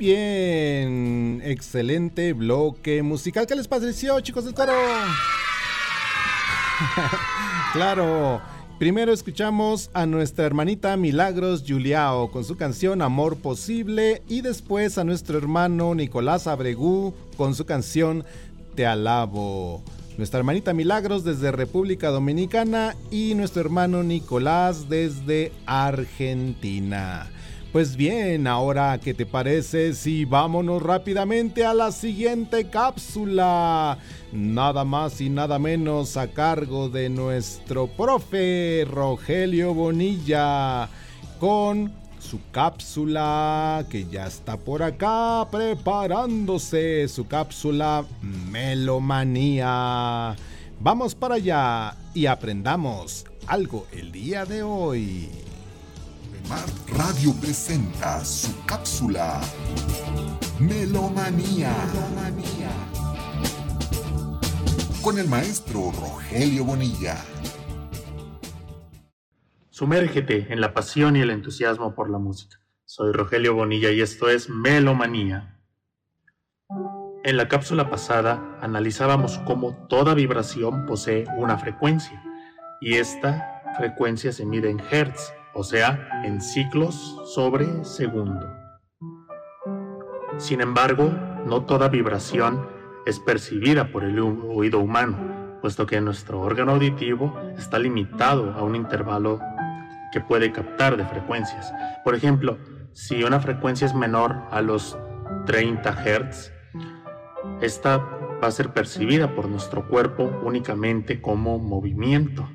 Bien, 0.04 1.42
excelente 1.46 2.34
bloque 2.34 3.02
musical. 3.04 3.48
¿Qué 3.48 3.56
les 3.56 3.70
pareció, 3.70 4.20
chicos 4.20 4.44
del 4.44 4.54
coro? 4.54 4.74
claro. 7.74 8.42
Primero 8.80 9.14
escuchamos 9.14 9.90
a 9.94 10.06
nuestra 10.06 10.46
hermanita 10.46 10.98
Milagros 10.98 11.64
Juliao 11.66 12.32
con 12.32 12.44
su 12.44 12.58
canción 12.58 13.02
Amor 13.02 13.38
Posible 13.38 14.22
y 14.28 14.42
después 14.42 14.98
a 14.98 15.06
nuestro 15.06 15.38
hermano 15.38 15.96
Nicolás 15.96 16.48
Abregú 16.48 17.14
con 17.38 17.56
su 17.56 17.66
canción 17.66 18.26
Te 18.76 18.86
Alabo. 18.86 19.82
Nuestra 20.18 20.40
hermanita 20.40 20.74
Milagros 20.74 21.24
desde 21.24 21.54
República 21.54 22.10
Dominicana 22.10 22.94
y 23.10 23.36
nuestro 23.36 23.62
hermano 23.62 24.04
Nicolás 24.04 24.90
desde 24.90 25.54
Argentina. 25.66 27.30
Pues 27.74 27.96
bien, 27.98 28.46
ahora, 28.46 29.00
¿qué 29.04 29.16
te 29.16 29.26
parece 29.26 29.96
si 29.96 30.26
vámonos 30.26 30.80
rápidamente 30.80 31.66
a 31.66 31.74
la 31.74 31.92
siguiente 31.92 32.70
cápsula? 32.70 33.98
Nada 34.32 34.86
más 34.86 35.20
y 35.22 35.32
nada 35.32 35.58
menos 35.58 36.16
a 36.16 36.28
cargo 36.28 36.88
de 36.90 37.10
nuestro 37.10 37.88
profe 37.88 38.86
Rogelio 38.88 39.74
Bonilla 39.74 40.88
con 41.40 41.92
su 42.20 42.42
cápsula 42.52 43.84
que 43.90 44.06
ya 44.06 44.28
está 44.28 44.56
por 44.56 44.84
acá 44.84 45.48
preparándose, 45.50 47.08
su 47.08 47.26
cápsula 47.26 48.06
Melomanía. 48.52 50.36
Vamos 50.80 51.16
para 51.16 51.36
allá 51.36 51.98
y 52.14 52.28
aprendamos 52.28 53.26
algo 53.48 53.88
el 53.92 54.12
día 54.12 54.46
de 54.46 54.62
hoy. 54.62 55.43
Radio 56.90 57.34
presenta 57.40 58.24
su 58.24 58.66
cápsula 58.66 59.40
Melomanía. 60.60 61.74
Con 65.02 65.20
el 65.20 65.28
maestro 65.28 65.92
Rogelio 65.92 66.66
Bonilla. 66.66 67.18
Sumérgete 69.70 70.52
en 70.52 70.60
la 70.60 70.74
pasión 70.74 71.16
y 71.16 71.22
el 71.22 71.30
entusiasmo 71.30 71.96
por 71.96 72.10
la 72.10 72.20
música. 72.20 72.60
Soy 72.86 73.14
Rogelio 73.14 73.56
Bonilla 73.56 73.92
y 73.92 74.02
esto 74.02 74.30
es 74.30 74.50
Melomanía. 74.50 75.60
En 77.24 77.38
la 77.38 77.48
cápsula 77.48 77.90
pasada 77.90 78.58
analizábamos 78.62 79.40
cómo 79.40 79.88
toda 79.88 80.14
vibración 80.14 80.86
posee 80.86 81.26
una 81.38 81.58
frecuencia 81.58 82.22
y 82.82 82.96
esta 82.96 83.62
frecuencia 83.78 84.34
se 84.34 84.46
mide 84.46 84.70
en 84.70 84.82
hertz 84.92 85.34
o 85.54 85.64
sea, 85.64 86.22
en 86.24 86.42
ciclos 86.42 87.20
sobre 87.26 87.84
segundo. 87.86 88.46
Sin 90.38 90.62
embargo, 90.62 91.12
no 91.46 91.64
toda 91.66 91.90
vibración 91.90 92.68
es 93.06 93.20
percibida 93.20 93.92
por 93.92 94.04
el 94.04 94.20
oído 94.20 94.80
humano, 94.80 95.18
puesto 95.62 95.86
que 95.86 96.02
nuestro 96.02 96.42
órgano 96.42 96.74
auditivo 96.74 97.38
está 97.58 97.80
limitado 97.80 98.54
a 98.54 98.64
un 98.64 98.76
intervalo 98.76 99.40
que 100.12 100.22
puede 100.22 100.52
captar 100.52 100.98
de 100.98 101.06
frecuencias. 101.06 101.74
Por 102.04 102.16
ejemplo, 102.16 102.58
si 102.94 103.24
una 103.24 103.40
frecuencia 103.40 103.86
es 103.86 103.94
menor 103.94 104.44
a 104.52 104.62
los 104.62 104.98
30 105.46 105.92
Hz, 105.92 106.52
esta 107.62 107.98
va 107.98 108.48
a 108.48 108.52
ser 108.52 108.74
percibida 108.74 109.36
por 109.36 109.48
nuestro 109.48 109.88
cuerpo 109.88 110.24
únicamente 110.44 111.22
como 111.22 111.60
movimiento. 111.60 112.48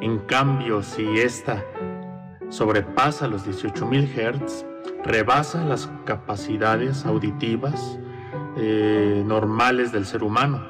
En 0.00 0.18
cambio, 0.20 0.82
si 0.82 1.20
esta 1.20 1.64
sobrepasa 2.52 3.28
los 3.28 3.46
18.000 3.46 4.08
Hz, 4.14 4.66
rebasa 5.04 5.64
las 5.64 5.90
capacidades 6.04 7.06
auditivas 7.06 7.98
eh, 8.58 9.22
normales 9.24 9.90
del 9.90 10.04
ser 10.04 10.22
humano. 10.22 10.62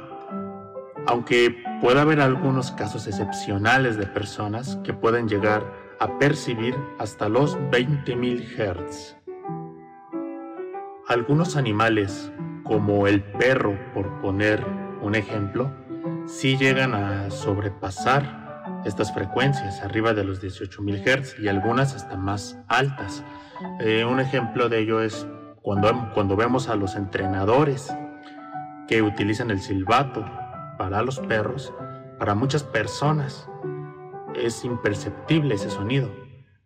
Aunque 1.07 1.57
puede 1.81 2.01
haber 2.01 2.21
algunos 2.21 2.71
casos 2.71 3.09
excepcionales 3.09 3.97
de 3.97 4.07
personas 4.07 4.79
que 4.85 4.95
pueden 4.95 5.29
llegar 5.29 5.65
a 5.99 6.19
percibir 6.19 6.77
hasta 7.01 7.29
los 7.29 7.59
20.000 7.59 8.77
Hz. 8.87 9.17
Algunos 11.09 11.57
animales, 11.57 12.31
como 12.63 13.09
el 13.09 13.25
perro 13.25 13.77
por 13.93 14.21
poner 14.21 14.65
un 15.03 15.17
ejemplo, 15.17 15.73
sí 16.27 16.57
llegan 16.57 16.95
a 16.95 17.29
sobrepasar 17.31 18.42
estas 18.85 19.13
frecuencias 19.13 19.83
arriba 19.83 20.15
de 20.15 20.25
los 20.25 20.43
18.000 20.43 21.05
Hz 21.05 21.39
y 21.39 21.49
algunas 21.49 21.95
hasta 21.95 22.17
más 22.17 22.59
altas. 22.69 23.23
Eh, 23.81 24.05
un 24.05 24.21
ejemplo 24.21 24.69
de 24.69 24.81
ello 24.81 25.01
es 25.01 25.27
cuando, 25.61 26.11
cuando 26.15 26.37
vemos 26.37 26.69
a 26.69 26.77
los 26.77 26.97
entrenadores 26.97 27.95
que 28.89 29.03
utilizan 29.03 29.51
el 29.51 29.61
silbato 29.61 30.25
para 30.79 31.03
los 31.03 31.21
perros, 31.21 31.73
para 32.19 32.35
muchas 32.35 32.65
personas 32.65 33.49
es 34.35 34.65
imperceptible 34.65 35.55
ese 35.55 35.71
sonido. 35.71 36.11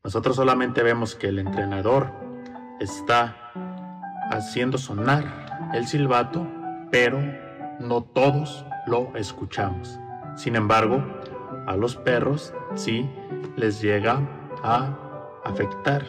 Nosotros 0.02 0.36
solamente 0.36 0.82
vemos 0.82 1.14
que 1.14 1.28
el 1.28 1.38
entrenador 1.38 2.12
está 2.80 3.36
haciendo 4.30 4.78
sonar 4.78 5.70
el 5.74 5.86
silbato, 5.86 6.46
pero 6.90 7.20
no 7.80 8.02
todos 8.02 8.64
lo 8.86 9.14
escuchamos. 9.16 9.98
Sin 10.36 10.56
embargo, 10.56 11.04
a 11.66 11.76
los 11.76 11.96
perros 11.96 12.54
sí 12.74 13.08
les 13.56 13.80
llega 13.82 14.20
a 14.62 15.40
afectar 15.44 16.04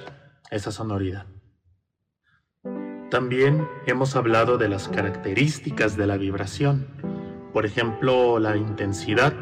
esa 0.51 0.71
sonoridad. 0.71 1.25
También 3.09 3.67
hemos 3.85 4.15
hablado 4.15 4.57
de 4.57 4.69
las 4.69 4.89
características 4.89 5.95
de 5.95 6.07
la 6.07 6.17
vibración, 6.17 6.87
por 7.53 7.65
ejemplo 7.65 8.39
la 8.39 8.57
intensidad. 8.57 9.33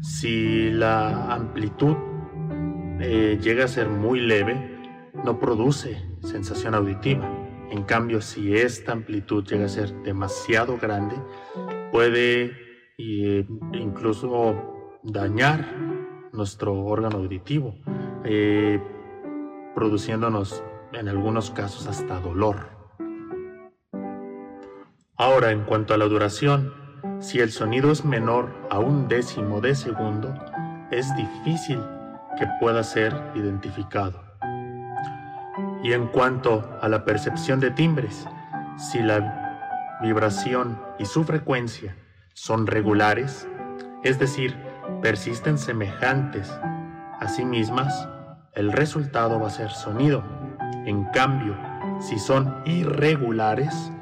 Si 0.00 0.70
la 0.70 1.32
amplitud 1.32 1.96
eh, 3.00 3.38
llega 3.40 3.64
a 3.64 3.68
ser 3.68 3.88
muy 3.88 4.20
leve, 4.20 4.78
no 5.24 5.38
produce 5.38 6.02
sensación 6.22 6.74
auditiva. 6.74 7.30
En 7.70 7.82
cambio, 7.82 8.20
si 8.20 8.56
esta 8.56 8.92
amplitud 8.92 9.44
llega 9.44 9.66
a 9.66 9.68
ser 9.68 9.92
demasiado 10.02 10.78
grande, 10.78 11.16
puede 11.90 12.52
eh, 12.98 13.46
incluso 13.72 14.75
dañar 15.06 15.64
nuestro 16.32 16.74
órgano 16.74 17.18
auditivo, 17.18 17.76
eh, 18.24 18.82
produciéndonos 19.74 20.62
en 20.92 21.08
algunos 21.08 21.50
casos 21.52 21.86
hasta 21.86 22.18
dolor. 22.18 22.68
Ahora, 25.16 25.52
en 25.52 25.64
cuanto 25.64 25.94
a 25.94 25.96
la 25.96 26.06
duración, 26.06 26.74
si 27.20 27.38
el 27.40 27.52
sonido 27.52 27.92
es 27.92 28.04
menor 28.04 28.52
a 28.68 28.80
un 28.80 29.06
décimo 29.08 29.60
de 29.60 29.74
segundo, 29.74 30.34
es 30.90 31.14
difícil 31.16 31.80
que 32.36 32.46
pueda 32.60 32.82
ser 32.82 33.14
identificado. 33.34 34.22
Y 35.82 35.92
en 35.92 36.08
cuanto 36.08 36.68
a 36.82 36.88
la 36.88 37.04
percepción 37.04 37.60
de 37.60 37.70
timbres, 37.70 38.26
si 38.76 38.98
la 38.98 39.98
vibración 40.02 40.78
y 40.98 41.04
su 41.06 41.24
frecuencia 41.24 41.96
son 42.34 42.66
regulares, 42.66 43.48
es 44.02 44.18
decir, 44.18 44.65
persisten 45.02 45.58
semejantes 45.58 46.50
a 47.20 47.28
sí 47.28 47.44
mismas, 47.44 48.08
el 48.52 48.72
resultado 48.72 49.40
va 49.40 49.48
a 49.48 49.50
ser 49.50 49.70
sonido. 49.70 50.24
En 50.84 51.04
cambio, 51.06 51.56
si 52.00 52.18
son 52.18 52.62
irregulares, 52.64 53.92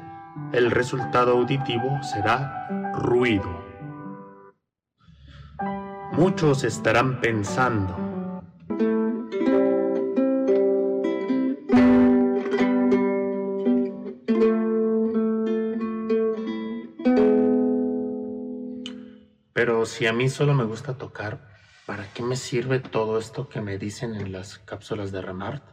el 0.51 0.71
resultado 0.71 1.33
auditivo 1.33 2.01
será 2.03 2.67
ruido. 2.93 3.63
Muchos 6.13 6.63
estarán 6.63 7.19
pensando, 7.19 7.95
si 19.85 20.07
a 20.07 20.13
mí 20.13 20.29
solo 20.29 20.53
me 20.53 20.63
gusta 20.63 20.97
tocar, 20.97 21.47
¿para 21.85 22.11
qué 22.13 22.23
me 22.23 22.35
sirve 22.35 22.79
todo 22.79 23.17
esto 23.17 23.49
que 23.49 23.61
me 23.61 23.77
dicen 23.77 24.15
en 24.15 24.31
las 24.31 24.59
cápsulas 24.59 25.11
de 25.11 25.21
Remart? 25.21 25.63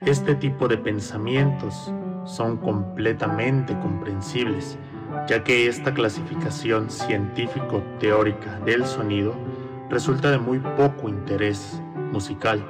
Este 0.00 0.34
tipo 0.34 0.68
de 0.68 0.78
pensamientos 0.78 1.92
son 2.24 2.56
completamente 2.58 3.78
comprensibles, 3.80 4.78
ya 5.28 5.44
que 5.44 5.66
esta 5.66 5.92
clasificación 5.92 6.90
científico-teórica 6.90 8.60
del 8.60 8.86
sonido 8.86 9.34
resulta 9.88 10.30
de 10.30 10.38
muy 10.38 10.58
poco 10.58 11.08
interés 11.08 11.80
musical, 12.12 12.64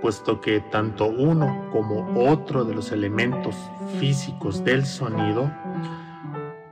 puesto 0.00 0.40
que 0.40 0.60
tanto 0.60 1.06
uno 1.06 1.68
como 1.72 2.30
otro 2.30 2.64
de 2.64 2.74
los 2.74 2.92
elementos 2.92 3.56
físicos 3.98 4.64
del 4.64 4.86
sonido 4.86 5.50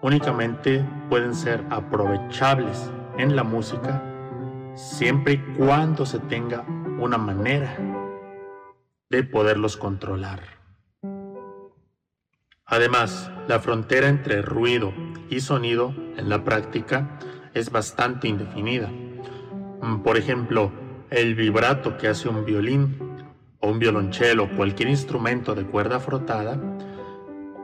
únicamente 0.03 0.85
pueden 1.09 1.35
ser 1.35 1.65
aprovechables 1.71 2.91
en 3.17 3.35
la 3.35 3.45
música 3.45 4.03
siempre 4.75 5.35
y 5.35 5.39
cuando 5.57 6.07
se 6.07 6.21
tenga 6.21 6.65
una 7.01 7.19
manera 7.19 7.77
de 9.11 9.25
poderlos 9.25 9.77
controlar. 9.77 10.41
Además, 12.65 13.31
la 13.49 13.61
frontera 13.61 14.09
entre 14.09 14.43
ruido 14.43 14.93
y 15.31 15.41
sonido 15.41 15.95
en 16.17 16.29
la 16.29 16.45
práctica 16.45 17.19
es 17.55 17.71
bastante 17.71 18.29
indefinida. 18.29 18.91
Por 20.05 20.19
ejemplo, 20.19 20.71
el 21.11 21.35
vibrato 21.35 21.97
que 21.97 22.09
hace 22.09 22.29
un 22.29 22.45
violín 22.45 22.99
o 23.61 23.71
un 23.71 23.79
violonchelo 23.79 24.45
o 24.45 24.51
cualquier 24.51 24.91
instrumento 24.91 25.55
de 25.55 25.65
cuerda 25.65 25.99
frotada 25.99 26.61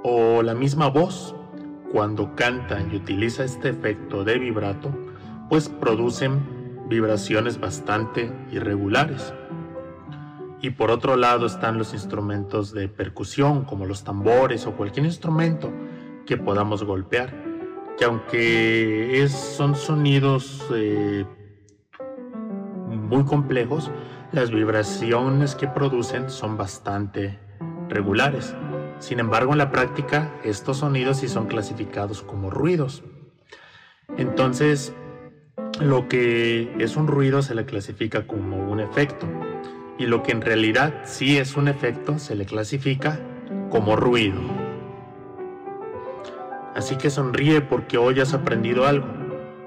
o 0.03 0.43
la 0.43 0.55
misma 0.55 0.89
voz 0.89 1.35
cuando 1.95 2.35
canta 2.35 2.85
y 2.91 2.97
utiliza 2.97 3.45
este 3.45 3.69
efecto 3.69 4.25
de 4.25 4.37
vibrato, 4.37 4.91
pues 5.49 5.69
producen 5.69 6.87
vibraciones 6.89 7.61
bastante 7.61 8.33
irregulares. 8.51 9.33
Y 10.61 10.71
por 10.71 10.91
otro 10.91 11.15
lado 11.15 11.47
están 11.47 11.79
los 11.79 11.95
instrumentos 11.95 12.73
de 12.73 12.89
percusión, 12.89 13.65
como 13.65 13.87
los 13.87 14.03
tambores 14.03 14.67
o 14.67 14.73
cualquier 14.73 15.07
instrumento 15.07 15.71
que 16.27 16.37
podamos 16.37 16.83
golpear, 16.83 17.33
que 17.97 18.05
aunque 18.07 19.25
son 19.29 19.77
sonidos 19.77 20.67
eh, 20.75 21.25
muy 22.89 23.25
complejos, 23.25 23.93
las 24.33 24.51
vibraciones 24.51 25.55
que 25.55 25.69
producen 25.69 26.29
son 26.29 26.57
bastante 26.57 27.39
regulares. 27.89 28.53
Sin 28.99 29.21
embargo, 29.21 29.53
en 29.53 29.59
la 29.59 29.71
práctica, 29.71 30.33
estos 30.45 30.79
sonidos 30.79 31.19
sí 31.19 31.29
son 31.29 31.47
clasificados 31.47 32.23
como 32.23 32.51
ruidos. 32.51 33.03
Entonces, 34.17 34.95
lo 35.81 36.09
que 36.09 36.75
es 36.79 36.97
un 36.97 37.07
ruido 37.07 37.43
se 37.43 37.55
le 37.55 37.65
clasifica 37.65 38.27
como 38.27 38.71
un 38.71 38.81
efecto 38.81 39.27
y 39.99 40.07
lo 40.07 40.23
que 40.23 40.33
en 40.33 40.41
realidad 40.41 41.03
sí 41.05 41.39
es 41.39 41.57
un 41.57 41.69
efecto 41.69 42.19
se 42.19 42.35
le 42.35 42.47
clasifica 42.47 43.21
como 43.71 43.97
ruido. 43.97 44.41
Así 46.75 46.97
que 46.97 47.11
sonríe 47.11 47.61
porque 47.61 47.99
hoy 47.99 48.21
has 48.21 48.35
aprendido 48.35 48.87
algo. 48.87 49.07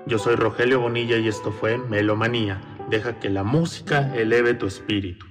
Yo 0.05 0.19
soy 0.19 0.35
Rogelio 0.35 0.81
Bonilla 0.81 1.17
y 1.17 1.27
esto 1.27 1.51
fue 1.51 1.77
Melomanía. 1.77 2.61
Deja 2.89 3.19
que 3.19 3.29
la 3.29 3.43
música 3.43 4.13
eleve 4.15 4.53
tu 4.53 4.67
espíritu. 4.67 5.25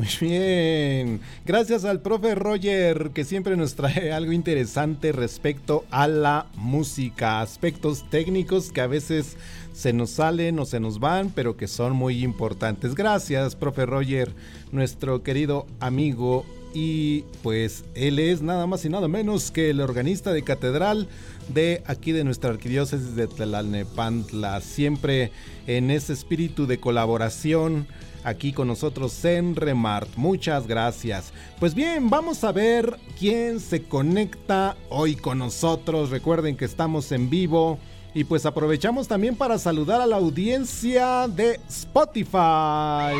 Muy 0.00 0.08
bien. 0.18 1.20
Gracias 1.44 1.84
al 1.84 2.00
profe 2.00 2.34
Roger 2.34 3.10
que 3.12 3.26
siempre 3.26 3.54
nos 3.54 3.74
trae 3.74 4.12
algo 4.14 4.32
interesante 4.32 5.12
respecto 5.12 5.84
a 5.90 6.08
la 6.08 6.46
música. 6.54 7.42
Aspectos 7.42 8.08
técnicos 8.08 8.72
que 8.72 8.80
a 8.80 8.86
veces 8.86 9.36
se 9.74 9.92
nos 9.92 10.08
salen 10.08 10.58
o 10.58 10.64
se 10.64 10.80
nos 10.80 11.00
van, 11.00 11.28
pero 11.28 11.58
que 11.58 11.68
son 11.68 11.94
muy 11.94 12.24
importantes. 12.24 12.94
Gracias, 12.94 13.56
profe 13.56 13.84
Roger, 13.84 14.32
nuestro 14.72 15.22
querido 15.22 15.66
amigo 15.80 16.46
y 16.72 17.26
pues 17.42 17.84
él 17.94 18.20
es 18.20 18.40
nada 18.40 18.66
más 18.66 18.86
y 18.86 18.88
nada 18.88 19.06
menos 19.06 19.50
que 19.50 19.68
el 19.68 19.82
organista 19.82 20.32
de 20.32 20.42
catedral 20.42 21.08
de 21.52 21.82
aquí 21.84 22.12
de 22.12 22.24
nuestra 22.24 22.48
arquidiócesis 22.48 23.16
de 23.16 23.26
Tlalnepantla, 23.26 24.62
siempre 24.62 25.30
en 25.66 25.90
ese 25.90 26.14
espíritu 26.14 26.66
de 26.66 26.80
colaboración 26.80 27.86
aquí 28.24 28.52
con 28.52 28.68
nosotros 28.68 29.24
en 29.24 29.56
Remart. 29.56 30.08
Muchas 30.16 30.66
gracias. 30.66 31.32
Pues 31.58 31.74
bien, 31.74 32.10
vamos 32.10 32.44
a 32.44 32.52
ver 32.52 32.98
quién 33.18 33.60
se 33.60 33.82
conecta 33.84 34.76
hoy 34.88 35.16
con 35.16 35.38
nosotros. 35.38 36.10
Recuerden 36.10 36.56
que 36.56 36.64
estamos 36.64 37.12
en 37.12 37.30
vivo. 37.30 37.78
Y 38.12 38.24
pues 38.24 38.44
aprovechamos 38.44 39.06
también 39.06 39.36
para 39.36 39.58
saludar 39.58 40.00
a 40.00 40.06
la 40.06 40.16
audiencia 40.16 41.28
de 41.28 41.60
Spotify. 41.68 43.16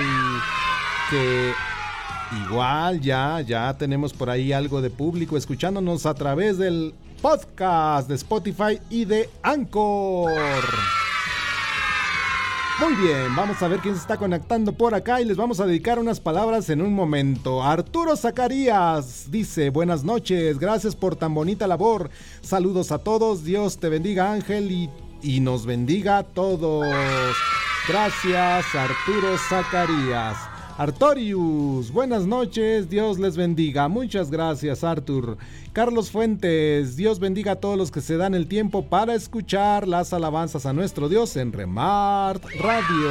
Que 1.11 1.53
igual 2.44 3.01
ya, 3.01 3.40
ya 3.40 3.76
tenemos 3.76 4.12
por 4.12 4.30
ahí 4.30 4.53
algo 4.53 4.80
de 4.80 4.90
público 4.90 5.36
escuchándonos 5.36 6.07
a 6.07 6.14
través 6.14 6.59
del 6.59 6.94
podcast 7.22 8.09
de 8.09 8.14
Spotify 8.16 8.80
y 8.88 9.05
de 9.05 9.30
Anchor. 9.42 10.99
Muy 12.80 12.94
bien, 12.94 13.36
vamos 13.36 13.62
a 13.62 13.68
ver 13.68 13.80
quién 13.80 13.94
se 13.94 14.00
está 14.00 14.16
conectando 14.16 14.72
por 14.72 14.94
acá 14.94 15.20
y 15.20 15.26
les 15.26 15.36
vamos 15.36 15.60
a 15.60 15.66
dedicar 15.66 15.98
unas 15.98 16.18
palabras 16.18 16.70
en 16.70 16.80
un 16.80 16.94
momento. 16.94 17.62
Arturo 17.62 18.16
Zacarías 18.16 19.30
dice, 19.30 19.68
buenas 19.68 20.02
noches, 20.02 20.58
gracias 20.58 20.96
por 20.96 21.14
tan 21.14 21.34
bonita 21.34 21.66
labor. 21.66 22.08
Saludos 22.40 22.90
a 22.90 22.98
todos, 22.98 23.44
Dios 23.44 23.78
te 23.78 23.90
bendiga 23.90 24.32
Ángel 24.32 24.70
y, 24.70 24.90
y 25.22 25.40
nos 25.40 25.66
bendiga 25.66 26.18
a 26.18 26.22
todos. 26.22 26.86
Gracias 27.86 28.74
Arturo 28.74 29.36
Zacarías. 29.36 30.49
Artorius, 30.80 31.92
buenas 31.92 32.24
noches, 32.24 32.88
Dios 32.88 33.18
les 33.18 33.36
bendiga. 33.36 33.86
Muchas 33.88 34.30
gracias, 34.30 34.82
Artur. 34.82 35.36
Carlos 35.74 36.10
Fuentes, 36.10 36.96
Dios 36.96 37.20
bendiga 37.20 37.52
a 37.52 37.56
todos 37.56 37.76
los 37.76 37.90
que 37.90 38.00
se 38.00 38.16
dan 38.16 38.34
el 38.34 38.46
tiempo 38.46 38.86
para 38.86 39.14
escuchar 39.14 39.86
las 39.86 40.14
alabanzas 40.14 40.64
a 40.64 40.72
nuestro 40.72 41.10
Dios 41.10 41.36
en 41.36 41.52
Remart 41.52 42.42
Radio. 42.58 43.10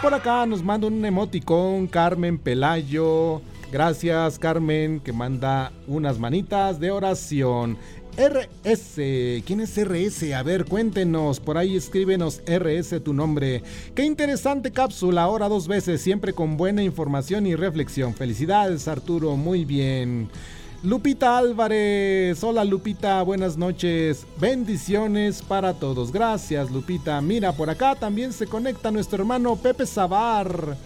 Por 0.00 0.14
acá 0.14 0.46
nos 0.46 0.62
manda 0.62 0.86
un 0.86 1.04
emoticón 1.04 1.88
Carmen 1.88 2.38
Pelayo. 2.38 3.42
Gracias 3.72 4.38
Carmen 4.38 5.00
que 5.00 5.12
manda 5.12 5.72
unas 5.88 6.20
manitas 6.20 6.78
de 6.78 6.92
oración. 6.92 7.76
RS. 8.18 9.44
¿Quién 9.46 9.60
es 9.60 9.76
RS? 9.78 10.34
A 10.34 10.42
ver, 10.42 10.64
cuéntenos. 10.64 11.38
Por 11.38 11.56
ahí 11.56 11.76
escríbenos 11.76 12.42
RS 12.46 13.00
tu 13.00 13.14
nombre. 13.14 13.62
Qué 13.94 14.02
interesante 14.02 14.72
cápsula. 14.72 15.22
Ahora 15.22 15.48
dos 15.48 15.68
veces, 15.68 16.02
siempre 16.02 16.32
con 16.32 16.56
buena 16.56 16.82
información 16.82 17.46
y 17.46 17.54
reflexión. 17.54 18.14
Felicidades, 18.14 18.88
Arturo. 18.88 19.36
Muy 19.36 19.64
bien. 19.64 20.28
Lupita 20.82 21.38
Álvarez. 21.38 22.42
Hola 22.42 22.64
Lupita, 22.64 23.22
buenas 23.22 23.56
noches. 23.56 24.26
Bendiciones 24.40 25.42
para 25.42 25.74
todos. 25.74 26.12
Gracias 26.12 26.70
Lupita. 26.70 27.20
Mira, 27.20 27.52
por 27.52 27.70
acá 27.70 27.94
también 27.94 28.32
se 28.32 28.46
conecta 28.46 28.90
nuestro 28.90 29.20
hermano 29.20 29.56
Pepe 29.56 29.86
Zabar 29.86 30.76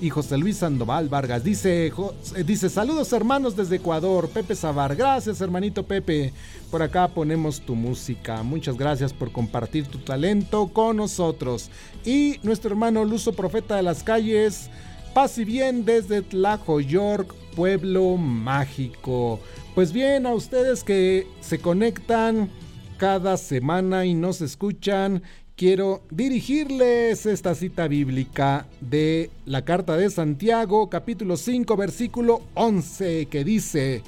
y 0.00 0.10
José 0.10 0.38
Luis 0.38 0.58
Sandoval 0.58 1.08
Vargas. 1.08 1.44
Dice, 1.44 1.86
eh, 1.86 2.44
dice, 2.44 2.68
saludos 2.70 3.12
hermanos 3.12 3.56
desde 3.56 3.76
Ecuador, 3.76 4.28
Pepe 4.28 4.54
Zabar. 4.54 4.96
Gracias 4.96 5.40
hermanito 5.40 5.82
Pepe. 5.84 6.32
Por 6.70 6.82
acá 6.82 7.08
ponemos 7.08 7.60
tu 7.60 7.74
música. 7.74 8.42
Muchas 8.42 8.76
gracias 8.76 9.12
por 9.12 9.30
compartir 9.32 9.86
tu 9.86 9.98
talento 9.98 10.68
con 10.68 10.96
nosotros. 10.96 11.70
Y 12.04 12.38
nuestro 12.42 12.70
hermano 12.70 13.04
Luso 13.04 13.32
Profeta 13.32 13.76
de 13.76 13.82
las 13.82 14.02
Calles. 14.02 14.70
Paz 15.14 15.38
y 15.38 15.44
bien 15.44 15.84
desde 15.84 16.22
Tlajo, 16.22 16.80
York, 16.80 17.34
pueblo 17.56 18.16
mágico. 18.16 19.40
Pues 19.74 19.92
bien, 19.92 20.24
a 20.24 20.32
ustedes 20.32 20.84
que 20.84 21.26
se 21.40 21.58
conectan 21.58 22.48
cada 22.96 23.36
semana 23.36 24.04
y 24.04 24.14
nos 24.14 24.40
escuchan 24.40 25.22
quiero 25.60 26.00
dirigirles 26.10 27.26
esta 27.26 27.54
cita 27.54 27.86
bíblica 27.86 28.66
de 28.80 29.28
la 29.44 29.62
carta 29.62 29.94
de 29.94 30.08
Santiago, 30.08 30.88
capítulo 30.88 31.36
5, 31.36 31.76
versículo 31.76 32.40
11, 32.54 33.26
que 33.26 33.44
dice, 33.44 34.02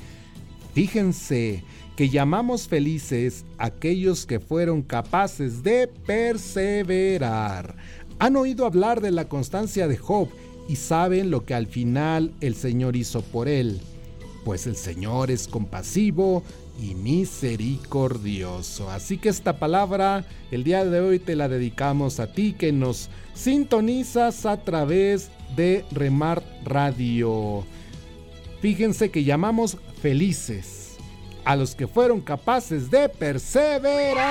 fíjense 0.72 1.62
que 1.94 2.08
llamamos 2.08 2.68
felices 2.68 3.44
aquellos 3.58 4.24
que 4.24 4.40
fueron 4.40 4.80
capaces 4.80 5.62
de 5.62 5.88
perseverar. 6.06 7.76
Han 8.18 8.36
oído 8.36 8.64
hablar 8.64 9.02
de 9.02 9.10
la 9.10 9.28
constancia 9.28 9.88
de 9.88 9.98
Job 9.98 10.30
y 10.70 10.76
saben 10.76 11.30
lo 11.30 11.44
que 11.44 11.52
al 11.52 11.66
final 11.66 12.32
el 12.40 12.54
Señor 12.54 12.96
hizo 12.96 13.20
por 13.20 13.46
él. 13.46 13.82
Pues 14.46 14.66
el 14.66 14.74
Señor 14.74 15.30
es 15.30 15.48
compasivo 15.48 16.44
y 16.80 16.94
misericordioso. 16.94 18.90
Así 18.90 19.18
que 19.18 19.28
esta 19.28 19.58
palabra 19.58 20.24
el 20.50 20.64
día 20.64 20.84
de 20.84 21.00
hoy 21.00 21.18
te 21.18 21.36
la 21.36 21.48
dedicamos 21.48 22.20
a 22.20 22.32
ti 22.32 22.54
que 22.54 22.72
nos 22.72 23.08
sintonizas 23.34 24.46
a 24.46 24.62
través 24.62 25.30
de 25.56 25.84
Remar 25.92 26.42
Radio. 26.64 27.64
Fíjense 28.60 29.10
que 29.10 29.24
llamamos 29.24 29.76
felices 30.00 30.81
a 31.44 31.56
los 31.56 31.74
que 31.74 31.86
fueron 31.86 32.20
capaces 32.20 32.90
de 32.90 33.08
perseverar. 33.08 34.22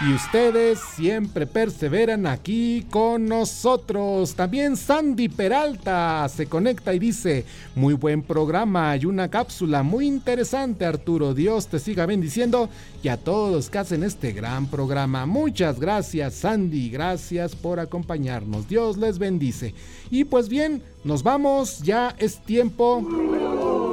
Y 0.00 0.12
ustedes 0.12 0.78
siempre 0.94 1.44
perseveran 1.46 2.26
aquí 2.26 2.86
con 2.88 3.26
nosotros. 3.26 4.34
También 4.34 4.76
Sandy 4.76 5.28
Peralta 5.28 6.28
se 6.28 6.46
conecta 6.46 6.94
y 6.94 7.00
dice, 7.00 7.44
muy 7.74 7.94
buen 7.94 8.22
programa 8.22 8.96
y 8.96 9.06
una 9.06 9.28
cápsula 9.28 9.82
muy 9.82 10.06
interesante 10.06 10.84
Arturo. 10.84 11.34
Dios 11.34 11.66
te 11.66 11.80
siga 11.80 12.06
bendiciendo 12.06 12.68
y 13.02 13.08
a 13.08 13.16
todos 13.16 13.52
los 13.52 13.70
que 13.70 13.78
hacen 13.78 14.04
este 14.04 14.32
gran 14.32 14.66
programa. 14.66 15.26
Muchas 15.26 15.80
gracias 15.80 16.34
Sandy, 16.34 16.90
gracias 16.90 17.56
por 17.56 17.80
acompañarnos. 17.80 18.68
Dios 18.68 18.96
les 18.98 19.18
bendice. 19.18 19.74
Y 20.10 20.24
pues 20.24 20.48
bien, 20.48 20.82
nos 21.04 21.22
vamos, 21.22 21.80
ya 21.80 22.14
es 22.18 22.38
tiempo. 22.38 23.06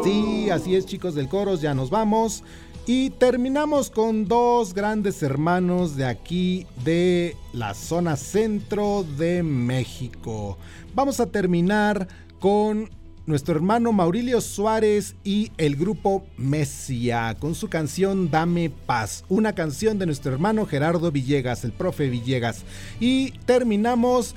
Sí, 0.03 0.49
así 0.49 0.75
es 0.75 0.85
chicos 0.85 1.15
del 1.15 1.29
Coros, 1.29 1.61
ya 1.61 1.73
nos 1.73 1.89
vamos. 1.89 2.43
Y 2.87 3.09
terminamos 3.11 3.89
con 3.89 4.27
dos 4.27 4.75
grandes 4.75 5.23
hermanos 5.23 5.95
de 5.95 6.05
aquí 6.05 6.67
de 6.83 7.35
la 7.51 7.73
zona 7.73 8.15
centro 8.15 9.03
de 9.17 9.41
México. 9.41 10.57
Vamos 10.93 11.19
a 11.19 11.25
terminar 11.25 12.07
con 12.39 12.89
nuestro 13.25 13.55
hermano 13.55 13.91
Maurilio 13.91 14.39
Suárez 14.39 15.15
y 15.23 15.51
el 15.57 15.75
grupo 15.75 16.25
Messia 16.37 17.35
con 17.39 17.55
su 17.55 17.69
canción 17.69 18.29
Dame 18.29 18.69
Paz, 18.69 19.25
una 19.29 19.55
canción 19.55 19.97
de 19.97 20.05
nuestro 20.05 20.31
hermano 20.31 20.67
Gerardo 20.67 21.11
Villegas, 21.11 21.63
el 21.65 21.71
profe 21.71 22.07
Villegas. 22.09 22.63
Y 22.99 23.31
terminamos 23.45 24.35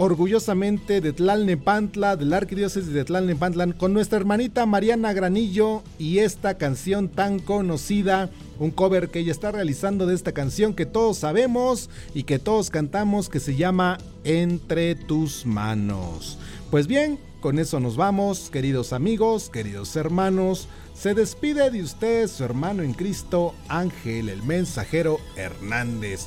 orgullosamente 0.00 1.02
de 1.02 1.12
Tlalnepantla, 1.12 2.16
de 2.16 2.24
la 2.24 2.38
arquidiócesis 2.38 2.90
de 2.90 3.04
Tlalnepantla, 3.04 3.74
con 3.74 3.92
nuestra 3.92 4.18
hermanita 4.18 4.64
Mariana 4.64 5.12
Granillo 5.12 5.82
y 5.98 6.20
esta 6.20 6.56
canción 6.56 7.10
tan 7.10 7.38
conocida, 7.38 8.30
un 8.58 8.70
cover 8.70 9.10
que 9.10 9.18
ella 9.18 9.30
está 9.30 9.52
realizando 9.52 10.06
de 10.06 10.14
esta 10.14 10.32
canción 10.32 10.72
que 10.72 10.86
todos 10.86 11.18
sabemos 11.18 11.90
y 12.14 12.22
que 12.22 12.38
todos 12.38 12.70
cantamos 12.70 13.28
que 13.28 13.40
se 13.40 13.56
llama 13.56 13.98
Entre 14.24 14.94
tus 14.94 15.44
manos. 15.44 16.38
Pues 16.70 16.86
bien, 16.86 17.18
con 17.42 17.58
eso 17.58 17.78
nos 17.78 17.98
vamos, 17.98 18.48
queridos 18.50 18.94
amigos, 18.94 19.50
queridos 19.50 19.94
hermanos. 19.96 20.66
Se 20.94 21.12
despide 21.12 21.70
de 21.70 21.82
usted 21.82 22.26
su 22.26 22.42
hermano 22.42 22.82
en 22.82 22.94
Cristo, 22.94 23.54
Ángel, 23.68 24.30
el 24.30 24.42
mensajero 24.44 25.18
Hernández 25.36 26.26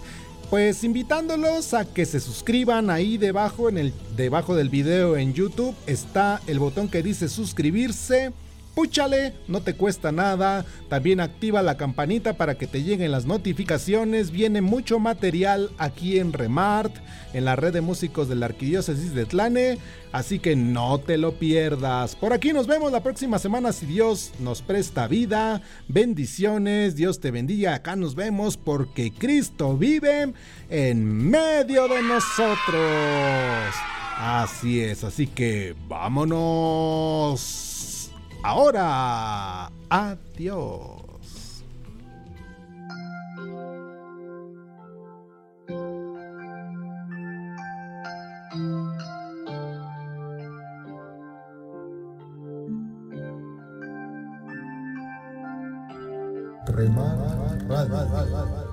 pues 0.53 0.83
invitándolos 0.83 1.73
a 1.73 1.83
que 1.83 2.05
se 2.05 2.19
suscriban 2.19 2.91
ahí 2.91 3.17
debajo 3.17 3.69
en 3.69 3.79
el 3.79 3.93
debajo 4.15 4.55
del 4.55 4.69
video 4.69 5.17
en 5.17 5.33
YouTube. 5.33 5.73
Está 5.87 6.41
el 6.45 6.59
botón 6.59 6.89
que 6.89 7.01
dice 7.01 7.27
suscribirse 7.27 8.31
Púchale, 8.75 9.33
no 9.47 9.61
te 9.61 9.75
cuesta 9.75 10.11
nada. 10.11 10.65
También 10.89 11.19
activa 11.19 11.61
la 11.61 11.77
campanita 11.77 12.33
para 12.33 12.55
que 12.55 12.65
te 12.65 12.81
lleguen 12.81 13.11
las 13.11 13.25
notificaciones. 13.25 14.31
Viene 14.31 14.61
mucho 14.61 14.97
material 14.97 15.69
aquí 15.77 16.17
en 16.17 16.33
Remart, 16.33 16.95
en 17.33 17.45
la 17.45 17.55
red 17.55 17.71
de 17.71 17.81
músicos 17.81 18.27
de 18.29 18.35
la 18.35 18.47
Arquidiócesis 18.47 19.13
de 19.13 19.25
Tlane. 19.25 19.77
Así 20.11 20.39
que 20.39 20.55
no 20.55 20.99
te 20.99 21.19
lo 21.19 21.33
pierdas. 21.37 22.15
Por 22.15 22.33
aquí 22.33 22.51
nos 22.51 22.65
vemos 22.65 22.91
la 22.91 23.03
próxima 23.03 23.37
semana 23.37 23.73
si 23.73 23.85
Dios 23.85 24.31
nos 24.39 24.63
presta 24.63 25.07
vida. 25.07 25.61
Bendiciones, 25.87 26.95
Dios 26.95 27.19
te 27.19 27.29
bendiga. 27.29 27.75
Acá 27.75 27.95
nos 27.95 28.15
vemos 28.15 28.57
porque 28.57 29.11
Cristo 29.11 29.77
vive 29.77 30.33
en 30.69 31.29
medio 31.29 31.87
de 31.87 32.01
nosotros. 32.01 33.75
Así 34.17 34.79
es, 34.79 35.03
así 35.03 35.27
que 35.27 35.75
vámonos 35.87 37.72
ahora. 38.43 39.71
Adiós. 39.89 41.63
Remar, 56.65 58.72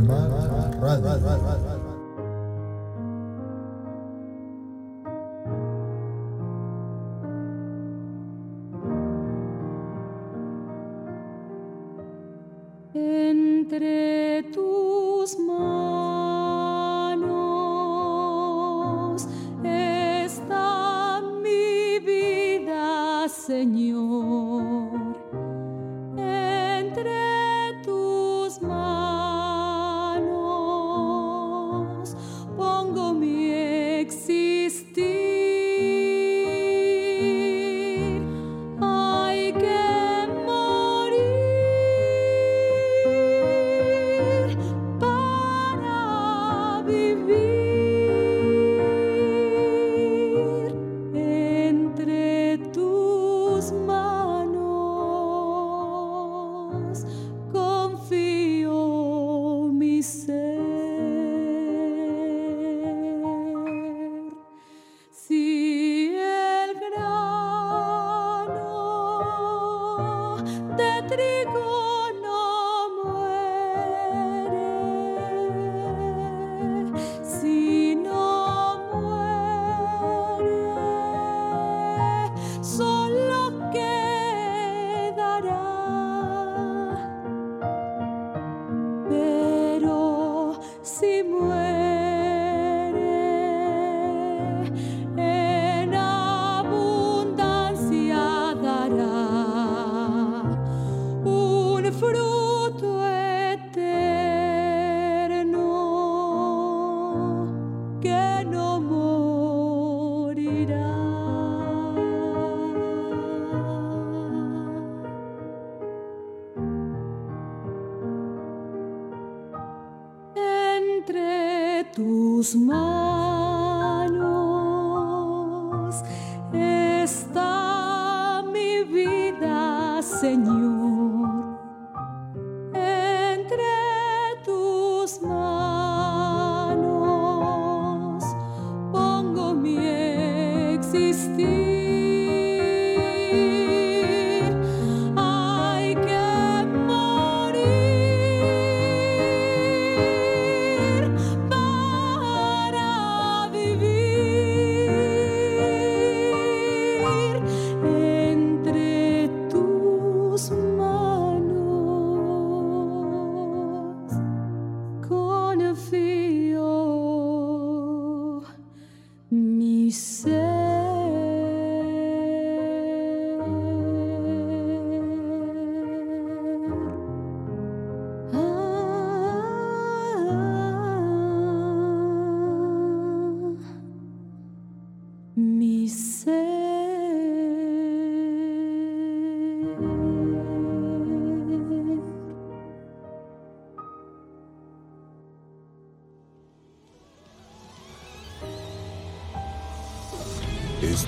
Sulaiman 0.00 0.80
Razi. 0.80 1.79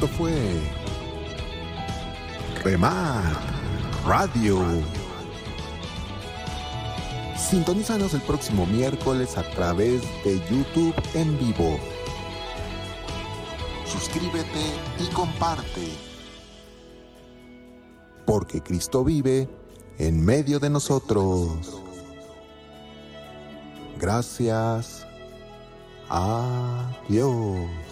Esto 0.03 0.17
fue 0.17 0.35
Remar 2.65 3.23
Radio. 4.05 4.59
Sintonízanos 7.37 8.13
el 8.13 8.21
próximo 8.23 8.67
miércoles 8.67 9.39
a 9.39 9.49
través 9.51 10.03
de 10.25 10.41
YouTube 10.51 10.93
en 11.15 11.39
vivo. 11.39 11.79
Suscríbete 13.87 14.75
y 14.99 15.07
comparte. 15.15 15.87
Porque 18.27 18.61
Cristo 18.61 19.05
vive 19.05 19.49
en 19.99 20.25
medio 20.25 20.59
de 20.59 20.69
nosotros. 20.69 21.81
Gracias 24.01 25.07
a 26.09 26.91
Dios. 27.09 27.92